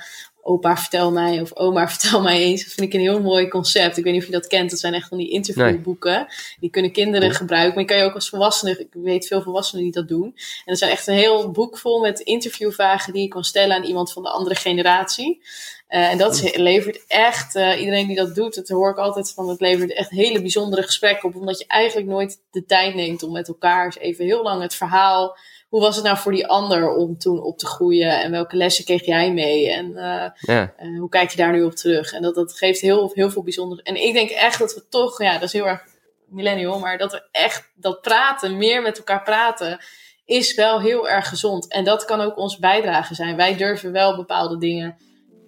opa 0.49 0.77
vertel 0.77 1.11
mij 1.11 1.41
of 1.41 1.55
oma 1.55 1.87
vertel 1.97 2.21
mij 2.21 2.39
eens. 2.39 2.63
Dat 2.63 2.73
vind 2.73 2.87
ik 2.87 2.93
een 2.93 3.05
heel 3.05 3.21
mooi 3.21 3.47
concept. 3.47 3.97
Ik 3.97 4.03
weet 4.03 4.13
niet 4.13 4.21
of 4.21 4.27
je 4.27 4.33
dat 4.33 4.47
kent. 4.47 4.69
Dat 4.69 4.79
zijn 4.79 4.93
echt 4.93 5.07
van 5.07 5.17
die 5.17 5.29
interviewboeken. 5.29 6.13
Nee. 6.13 6.57
Die 6.59 6.69
kunnen 6.69 6.91
kinderen 6.91 7.31
gebruiken. 7.31 7.73
Maar 7.73 7.83
je 7.83 7.89
kan 7.89 7.97
je 7.97 8.03
ook 8.03 8.13
als 8.13 8.29
volwassene, 8.29 8.79
ik 8.79 8.87
weet 8.91 9.27
veel 9.27 9.41
volwassenen 9.41 9.83
die 9.83 9.93
dat 9.93 10.07
doen. 10.07 10.25
En 10.25 10.71
er 10.71 10.77
zijn 10.77 10.91
echt 10.91 11.07
een 11.07 11.13
heel 11.13 11.51
boek 11.51 11.77
vol 11.77 11.99
met 11.99 12.19
interviewvragen 12.19 13.13
die 13.13 13.21
je 13.21 13.27
kan 13.27 13.43
stellen 13.43 13.75
aan 13.75 13.83
iemand 13.83 14.13
van 14.13 14.23
de 14.23 14.29
andere 14.29 14.55
generatie. 14.55 15.41
Uh, 15.89 16.11
en 16.11 16.17
dat 16.17 16.33
is, 16.35 16.55
levert 16.55 17.05
echt, 17.07 17.55
uh, 17.55 17.79
iedereen 17.79 18.07
die 18.07 18.15
dat 18.15 18.35
doet, 18.35 18.55
dat 18.55 18.67
hoor 18.67 18.91
ik 18.91 18.97
altijd 18.97 19.31
van, 19.31 19.49
het 19.49 19.59
levert 19.59 19.93
echt 19.93 20.09
hele 20.09 20.41
bijzondere 20.41 20.83
gesprekken 20.83 21.29
op. 21.29 21.35
Omdat 21.35 21.59
je 21.59 21.65
eigenlijk 21.67 22.07
nooit 22.07 22.41
de 22.51 22.65
tijd 22.65 22.95
neemt 22.95 23.23
om 23.23 23.31
met 23.31 23.47
elkaar 23.47 23.85
eens 23.85 23.97
even 23.97 24.25
heel 24.25 24.43
lang 24.43 24.61
het 24.61 24.75
verhaal. 24.75 25.37
Hoe 25.69 25.81
was 25.81 25.95
het 25.95 26.05
nou 26.05 26.17
voor 26.17 26.31
die 26.31 26.47
ander 26.47 26.93
om 26.93 27.17
toen 27.17 27.41
op 27.41 27.57
te 27.57 27.65
groeien? 27.65 28.21
En 28.21 28.31
welke 28.31 28.55
lessen 28.55 28.85
kreeg 28.85 29.05
jij 29.05 29.33
mee? 29.33 29.69
En 29.69 29.89
uh, 29.89 30.25
ja. 30.39 30.73
hoe 30.97 31.09
kijk 31.09 31.29
je 31.29 31.37
daar 31.37 31.51
nu 31.51 31.63
op 31.63 31.75
terug? 31.75 32.13
En 32.13 32.21
dat, 32.21 32.35
dat 32.35 32.53
geeft 32.53 32.81
heel, 32.81 33.11
heel 33.13 33.29
veel 33.29 33.43
bijzonder. 33.43 33.79
En 33.83 33.95
ik 33.95 34.13
denk 34.13 34.29
echt 34.29 34.59
dat 34.59 34.73
we 34.73 34.87
toch, 34.89 35.21
ja, 35.21 35.33
dat 35.33 35.41
is 35.41 35.53
heel 35.53 35.67
erg 35.67 35.83
millennial, 36.27 36.79
maar 36.79 36.97
dat 36.97 37.11
we 37.11 37.27
echt 37.31 37.71
dat 37.75 38.01
praten, 38.01 38.57
meer 38.57 38.81
met 38.81 38.97
elkaar 38.97 39.23
praten, 39.23 39.79
is 40.25 40.55
wel 40.55 40.81
heel 40.81 41.09
erg 41.09 41.29
gezond. 41.29 41.67
En 41.67 41.83
dat 41.83 42.05
kan 42.05 42.21
ook 42.21 42.37
ons 42.37 42.57
bijdrage 42.57 43.15
zijn. 43.15 43.35
Wij 43.35 43.55
durven 43.55 43.91
wel 43.91 44.15
bepaalde 44.15 44.57
dingen 44.57 44.97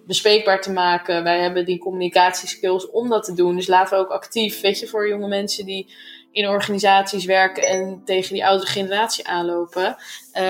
bespreekbaar 0.06 0.60
te 0.60 0.72
maken. 0.72 1.22
Wij 1.22 1.40
hebben 1.40 1.64
die 1.64 1.78
communicatieskills 1.78 2.90
om 2.90 3.08
dat 3.08 3.24
te 3.24 3.34
doen. 3.34 3.56
Dus 3.56 3.66
laten 3.66 3.98
we 3.98 4.04
ook 4.04 4.10
actief, 4.10 4.60
weet 4.60 4.78
je, 4.78 4.86
voor 4.86 5.08
jonge 5.08 5.28
mensen 5.28 5.66
die 5.66 5.94
in 6.32 6.48
organisaties 6.48 7.24
werken 7.24 7.62
en 7.62 8.02
tegen 8.04 8.32
die 8.32 8.46
oudere 8.46 8.70
generatie 8.70 9.28
aanlopen. 9.28 9.96
Uh, 10.34 10.42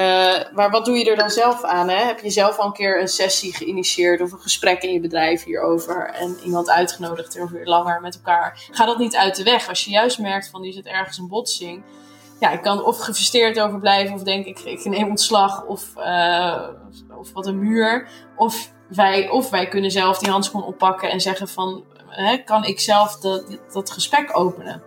maar 0.55 0.71
wat 0.71 0.85
doe 0.85 0.97
je 0.99 1.11
er 1.11 1.17
dan 1.17 1.31
zelf 1.31 1.65
aan? 1.65 1.89
Hè? 1.89 2.05
Heb 2.05 2.21
je 2.21 2.31
zelf 2.31 2.59
al 2.59 2.67
een 2.67 2.73
keer 2.73 3.01
een 3.01 3.09
sessie 3.09 3.55
geïnitieerd 3.55 4.21
of 4.21 4.33
een 4.33 4.39
gesprek 4.39 4.83
in 4.83 4.93
je 4.93 5.01
bedrijf 5.01 5.45
hierover 5.45 6.11
en 6.11 6.39
iemand 6.45 6.71
uitgenodigd 6.71 7.37
er 7.37 7.51
weer 7.51 7.67
langer 7.67 8.01
met 8.01 8.15
elkaar? 8.15 8.69
Ga 8.71 8.85
dat 8.85 8.99
niet 8.99 9.17
uit 9.17 9.37
de 9.37 9.43
weg. 9.43 9.69
Als 9.69 9.85
je 9.85 9.91
juist 9.91 10.19
merkt 10.19 10.49
van 10.49 10.63
die 10.63 10.73
zit 10.73 10.87
ergens 10.87 11.19
een 11.19 11.29
botsing. 11.29 11.83
Ja, 12.41 12.51
ik 12.51 12.63
kan 12.63 12.85
of 12.85 12.99
gefrustreerd 12.99 13.61
over 13.61 13.81
blijven 13.81 14.15
of 14.15 14.23
denk 14.23 14.47
ik, 14.47 14.59
ik 14.59 14.85
neem 14.85 15.09
ontslag 15.09 15.65
of, 15.65 15.93
uh, 15.97 16.69
of 17.19 17.33
wat 17.33 17.47
een 17.47 17.59
muur. 17.59 18.09
Of 18.37 18.73
wij, 18.89 19.29
of 19.29 19.51
wij 19.51 19.69
kunnen 19.69 19.91
zelf 19.91 20.19
die 20.19 20.31
handschoen 20.31 20.65
oppakken 20.65 21.11
en 21.11 21.21
zeggen 21.21 21.49
van, 21.49 21.85
hè, 22.09 22.37
kan 22.37 22.65
ik 22.65 22.81
zelf 22.81 23.17
de, 23.17 23.59
dat 23.73 23.91
gesprek 23.91 24.39
openen? 24.39 24.83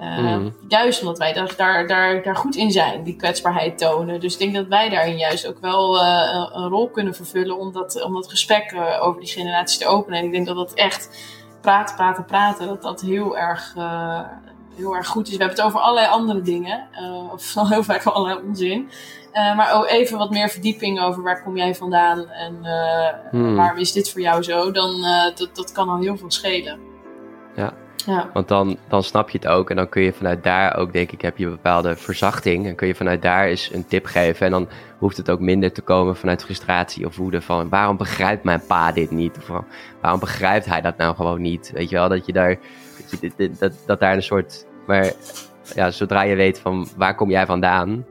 Uh, 0.00 0.36
mm. 0.36 0.54
Juist 0.68 1.00
omdat 1.00 1.18
wij 1.18 1.32
daar, 1.32 1.54
daar, 1.56 1.86
daar, 1.86 2.22
daar 2.22 2.36
goed 2.36 2.56
in 2.56 2.70
zijn, 2.70 3.02
die 3.02 3.16
kwetsbaarheid 3.16 3.78
tonen. 3.78 4.20
Dus 4.20 4.32
ik 4.32 4.38
denk 4.38 4.54
dat 4.54 4.66
wij 4.66 4.88
daarin 4.88 5.16
juist 5.16 5.46
ook 5.46 5.58
wel 5.60 5.96
uh, 5.96 6.48
een 6.52 6.68
rol 6.68 6.88
kunnen 6.88 7.14
vervullen 7.14 7.58
om 7.58 7.72
dat, 7.72 8.02
om 8.04 8.12
dat 8.14 8.30
gesprek 8.30 8.72
uh, 8.72 9.02
over 9.02 9.20
die 9.20 9.30
generatie 9.30 9.78
te 9.78 9.86
openen. 9.86 10.18
En 10.18 10.24
ik 10.24 10.32
denk 10.32 10.46
dat 10.46 10.56
dat 10.56 10.74
echt 10.74 11.10
praten, 11.60 11.96
praten, 11.96 12.24
praten, 12.24 12.66
dat 12.66 12.82
dat 12.82 13.00
heel 13.00 13.38
erg, 13.38 13.74
heel 14.76 14.96
erg 14.96 15.06
goed 15.06 15.26
is. 15.28 15.36
We 15.36 15.38
hebben 15.38 15.56
het 15.56 15.66
over 15.66 15.80
allerlei 15.80 16.06
andere 16.06 16.40
dingen, 16.40 16.88
of 17.32 17.54
heel 17.68 17.82
vaak 17.82 18.04
allerlei 18.04 18.46
onzin. 18.46 18.90
Maar 19.32 19.74
ook 19.74 19.86
even 19.86 20.18
wat 20.18 20.30
meer 20.30 20.48
verdieping 20.48 21.00
over 21.00 21.22
waar 21.22 21.42
kom 21.42 21.56
jij 21.56 21.74
vandaan 21.74 22.28
en 22.28 22.58
hmm. 23.30 23.56
waarom 23.56 23.78
is 23.78 23.92
dit 23.92 24.10
voor 24.10 24.20
jou 24.20 24.42
zo, 24.42 24.70
dan 24.70 25.02
dat, 25.34 25.50
dat 25.52 25.72
kan 25.72 25.88
al 25.88 25.98
heel 25.98 26.16
veel 26.16 26.30
schelen. 26.30 26.78
Ja, 27.56 27.72
ja. 28.06 28.30
want 28.32 28.48
dan, 28.48 28.76
dan 28.88 29.02
snap 29.02 29.30
je 29.30 29.38
het 29.38 29.46
ook 29.46 29.70
en 29.70 29.76
dan 29.76 29.88
kun 29.88 30.02
je 30.02 30.12
vanuit 30.12 30.42
daar 30.42 30.76
ook, 30.76 30.92
denk 30.92 31.12
ik, 31.12 31.20
heb 31.20 31.38
je 31.38 31.44
een 31.44 31.50
bepaalde 31.50 31.96
verzachting 31.96 32.66
en 32.66 32.74
kun 32.74 32.86
je 32.86 32.94
vanuit 32.94 33.22
daar 33.22 33.46
eens 33.46 33.70
een 33.72 33.86
tip 33.86 34.04
geven 34.06 34.46
en 34.46 34.52
dan 34.52 34.68
hoeft 34.98 35.16
het 35.16 35.30
ook 35.30 35.40
minder 35.40 35.72
te 35.72 35.82
komen 35.82 36.16
vanuit 36.16 36.44
frustratie 36.44 37.06
of 37.06 37.16
woede 37.16 37.40
van 37.40 37.68
waarom 37.68 37.96
begrijpt 37.96 38.44
mijn 38.44 38.62
pa 38.66 38.92
dit 38.92 39.10
niet 39.10 39.36
of 39.36 39.62
waarom 40.00 40.20
begrijpt 40.20 40.66
hij 40.66 40.80
dat 40.80 40.96
nou 40.96 41.14
gewoon 41.14 41.40
niet, 41.40 41.70
weet 41.74 41.88
je 41.88 41.96
wel, 41.96 42.08
dat 42.08 42.26
je 42.26 42.32
daar, 42.32 42.58
dat, 43.10 43.20
je, 43.36 43.50
dat, 43.58 43.72
dat 43.86 44.00
daar 44.00 44.14
een 44.14 44.22
soort, 44.22 44.66
maar 44.86 45.12
ja, 45.74 45.90
zodra 45.90 46.22
je 46.22 46.34
weet 46.34 46.58
van 46.58 46.88
waar 46.96 47.14
kom 47.14 47.30
jij 47.30 47.46
vandaan, 47.46 48.04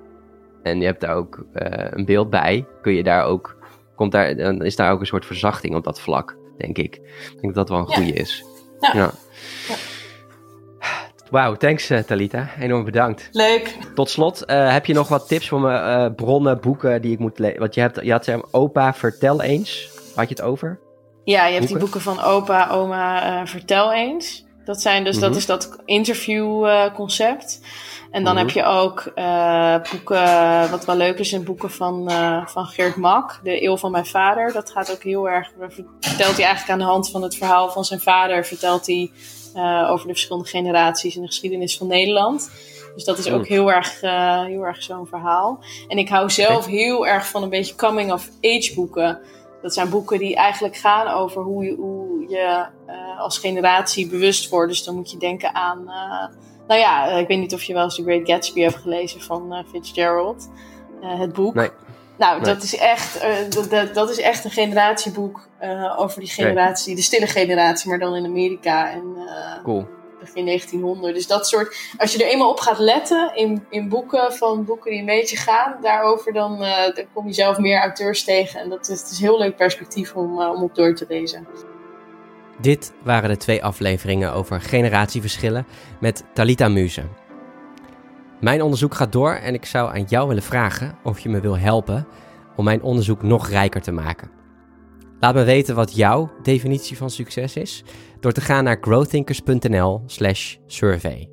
en 0.63 0.79
je 0.79 0.85
hebt 0.85 1.01
daar 1.01 1.15
ook 1.15 1.45
uh, 1.53 1.87
een 1.89 2.05
beeld 2.05 2.29
bij, 2.29 2.65
kun 2.81 2.93
je 2.93 3.03
daar 3.03 3.25
ook, 3.25 3.57
komt 3.95 4.11
daar, 4.11 4.35
dan 4.35 4.61
is 4.61 4.75
daar 4.75 4.91
ook 4.91 4.99
een 4.99 5.05
soort 5.05 5.25
verzachting 5.25 5.75
op 5.75 5.83
dat 5.83 6.01
vlak, 6.01 6.37
denk 6.57 6.77
ik. 6.77 6.95
Ik 6.95 7.41
denk 7.41 7.53
dat 7.53 7.67
dat 7.67 7.69
wel 7.69 7.79
een 7.79 7.93
goede 7.93 8.13
ja. 8.13 8.19
is. 8.19 8.45
Ja. 8.91 9.11
Wauw, 11.29 11.55
thanks 11.55 11.91
uh, 11.91 11.99
Talita. 11.99 12.49
Enorm 12.59 12.83
bedankt. 12.85 13.29
Leuk. 13.31 13.77
Tot 13.95 14.09
slot, 14.09 14.43
uh, 14.47 14.71
heb 14.71 14.85
je 14.85 14.93
nog 14.93 15.07
wat 15.07 15.27
tips 15.27 15.47
voor 15.47 15.61
me, 15.61 16.11
bronnen, 16.15 16.59
boeken 16.59 17.01
die 17.01 17.11
ik 17.11 17.19
moet 17.19 17.39
lezen? 17.39 17.59
Want 17.59 17.75
je, 17.75 17.81
hebt, 17.81 17.99
je 18.03 18.11
had 18.11 18.53
opa, 18.53 18.93
vertel 18.93 19.41
eens. 19.41 19.89
Had 20.15 20.29
je 20.29 20.35
het 20.35 20.43
over? 20.43 20.79
Ja, 21.23 21.45
je 21.45 21.53
hebt 21.53 21.67
die 21.67 21.77
boeken 21.77 22.01
van 22.01 22.21
opa, 22.21 22.69
oma, 22.69 23.47
vertel 23.47 23.93
eens. 23.93 24.45
Dat 24.65 24.81
zijn 24.81 25.03
dus, 25.03 25.15
mm 25.15 25.21
-hmm. 25.21 25.29
dat 25.29 25.39
is 25.39 25.45
dat 25.45 25.77
interview 25.85 26.67
concept. 26.93 27.59
En 28.13 28.23
dan 28.23 28.37
heb 28.37 28.47
mhm. 28.47 28.57
je 28.57 28.63
ook 28.63 29.11
uh, 29.15 29.75
boeken, 29.91 30.71
wat 30.71 30.85
wel 30.85 30.95
leuk 30.95 31.19
is, 31.19 31.29
zijn 31.29 31.43
boeken 31.43 31.71
van, 31.71 32.11
uh, 32.11 32.47
van 32.47 32.65
Geert 32.65 32.95
Mak, 32.95 33.39
De 33.43 33.63
Eeuw 33.63 33.77
van 33.77 33.91
mijn 33.91 34.05
vader. 34.05 34.53
Dat 34.53 34.71
gaat 34.71 34.91
ook 34.91 35.03
heel 35.03 35.29
erg, 35.29 35.51
vertelt 35.99 36.35
hij 36.35 36.45
eigenlijk 36.45 36.69
aan 36.69 36.77
de 36.77 36.83
hand 36.83 37.09
van 37.09 37.21
het 37.21 37.35
verhaal 37.35 37.71
van 37.71 37.85
zijn 37.85 37.99
vader, 37.99 38.45
vertelt 38.45 38.85
hij 38.85 39.11
uh, 39.55 39.89
over 39.91 40.07
de 40.07 40.13
verschillende 40.13 40.49
generaties 40.49 41.15
in 41.15 41.21
de 41.21 41.27
geschiedenis 41.27 41.77
van 41.77 41.87
Nederland. 41.87 42.51
Dus 42.95 43.03
dat 43.03 43.17
is 43.17 43.29
ook 43.29 43.47
heel 43.47 43.71
erg, 43.71 44.01
heel 44.47 44.65
erg 44.65 44.83
zo'n 44.83 45.07
verhaal. 45.07 45.63
En 45.87 45.97
ik 45.97 46.09
hou 46.09 46.29
zelf 46.29 46.65
heel 46.65 47.07
erg 47.07 47.27
van 47.27 47.43
een 47.43 47.49
beetje 47.49 47.75
coming-of-age 47.75 48.71
boeken. 48.75 49.19
Dat 49.63 49.73
zijn 49.73 49.89
boeken 49.89 50.19
die 50.19 50.35
eigenlijk 50.35 50.75
gaan 50.75 51.07
over 51.07 51.41
hoe 51.41 51.63
je, 51.63 51.75
hoe 51.75 52.25
je 52.29 52.65
als 53.17 53.37
generatie 53.37 54.09
bewust 54.09 54.49
wordt. 54.49 54.69
Dus 54.69 54.83
dan 54.83 54.95
moet 54.95 55.11
je 55.11 55.17
denken 55.17 55.55
aan 55.55 55.89
nou 56.67 56.79
ja, 56.79 57.09
eh, 57.09 57.19
ik 57.19 57.27
weet 57.27 57.39
niet 57.39 57.53
of 57.53 57.63
je 57.63 57.73
wel 57.73 57.83
eens 57.83 57.95
The 57.95 58.03
Great 58.03 58.29
Gatsby 58.29 58.61
hebt 58.61 58.75
gelezen 58.75 59.21
van 59.21 59.53
uh, 59.53 59.59
Fitzgerald. 59.69 60.49
Het 61.01 61.33
boek. 61.33 61.53
Nee. 61.53 61.69
Nou, 62.17 62.43
Dat, 62.43 62.63
is 62.63 62.77
echt, 62.77 63.25
dat, 63.49 63.93
dat 63.93 64.09
is 64.09 64.19
echt 64.19 64.43
een 64.43 64.51
generatieboek 64.51 65.47
over 65.97 66.19
die 66.19 66.29
generatie, 66.29 66.87
nee. 66.87 66.95
de 66.95 67.01
stille 67.01 67.27
generatie, 67.27 67.89
maar 67.89 67.99
dan 67.99 68.15
in 68.15 68.25
Amerika. 68.25 68.91
En, 68.91 69.15
cool. 69.63 69.87
Begin 70.23 70.45
1900. 70.45 71.15
Dus 71.15 71.27
dat 71.27 71.47
soort, 71.47 71.75
als 71.97 72.13
je 72.13 72.23
er 72.23 72.29
eenmaal 72.29 72.49
op 72.49 72.59
gaat 72.59 72.79
letten 72.79 73.35
in, 73.35 73.65
in 73.69 73.89
boeken, 73.89 74.33
van 74.33 74.65
boeken 74.65 74.91
die 74.91 74.99
een 74.99 75.05
beetje 75.05 75.37
gaan 75.37 75.75
daarover, 75.81 76.33
dan, 76.33 76.59
dan 76.93 77.05
kom 77.13 77.27
je 77.27 77.33
zelf 77.33 77.57
meer 77.57 77.79
auteurs 77.79 78.23
tegen. 78.23 78.59
En 78.59 78.69
dat 78.69 78.89
is, 78.89 78.99
het 78.99 79.09
is 79.09 79.17
een 79.17 79.25
heel 79.25 79.37
leuk 79.37 79.55
perspectief 79.55 80.15
om, 80.15 80.41
om 80.41 80.63
op 80.63 80.75
door 80.75 80.95
te 80.95 81.05
lezen. 81.09 81.47
Dit 82.59 82.93
waren 83.03 83.29
de 83.29 83.37
twee 83.37 83.63
afleveringen 83.63 84.33
over 84.33 84.61
generatieverschillen 84.61 85.65
met 85.99 86.23
Talita 86.33 86.67
Muze. 86.67 87.03
Mijn 88.39 88.61
onderzoek 88.61 88.93
gaat 88.93 89.11
door 89.11 89.33
en 89.33 89.53
ik 89.53 89.65
zou 89.65 89.95
aan 89.95 90.03
jou 90.03 90.27
willen 90.27 90.43
vragen 90.43 90.97
of 91.03 91.19
je 91.19 91.29
me 91.29 91.39
wil 91.39 91.57
helpen 91.57 92.07
om 92.55 92.63
mijn 92.63 92.81
onderzoek 92.81 93.21
nog 93.21 93.49
rijker 93.49 93.81
te 93.81 93.91
maken. 93.91 94.32
Laat 95.23 95.35
me 95.35 95.43
weten 95.43 95.75
wat 95.75 95.95
jouw 95.95 96.31
definitie 96.41 96.97
van 96.97 97.09
succes 97.09 97.55
is 97.55 97.83
door 98.19 98.31
te 98.31 98.41
gaan 98.41 98.63
naar 98.63 98.77
growthinkers.nl/survey. 98.81 101.29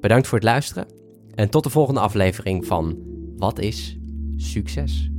Bedankt 0.00 0.26
voor 0.26 0.38
het 0.38 0.46
luisteren 0.46 0.86
en 1.34 1.50
tot 1.50 1.64
de 1.64 1.70
volgende 1.70 2.00
aflevering 2.00 2.66
van 2.66 2.98
Wat 3.36 3.58
is 3.58 3.98
succes? 4.36 5.10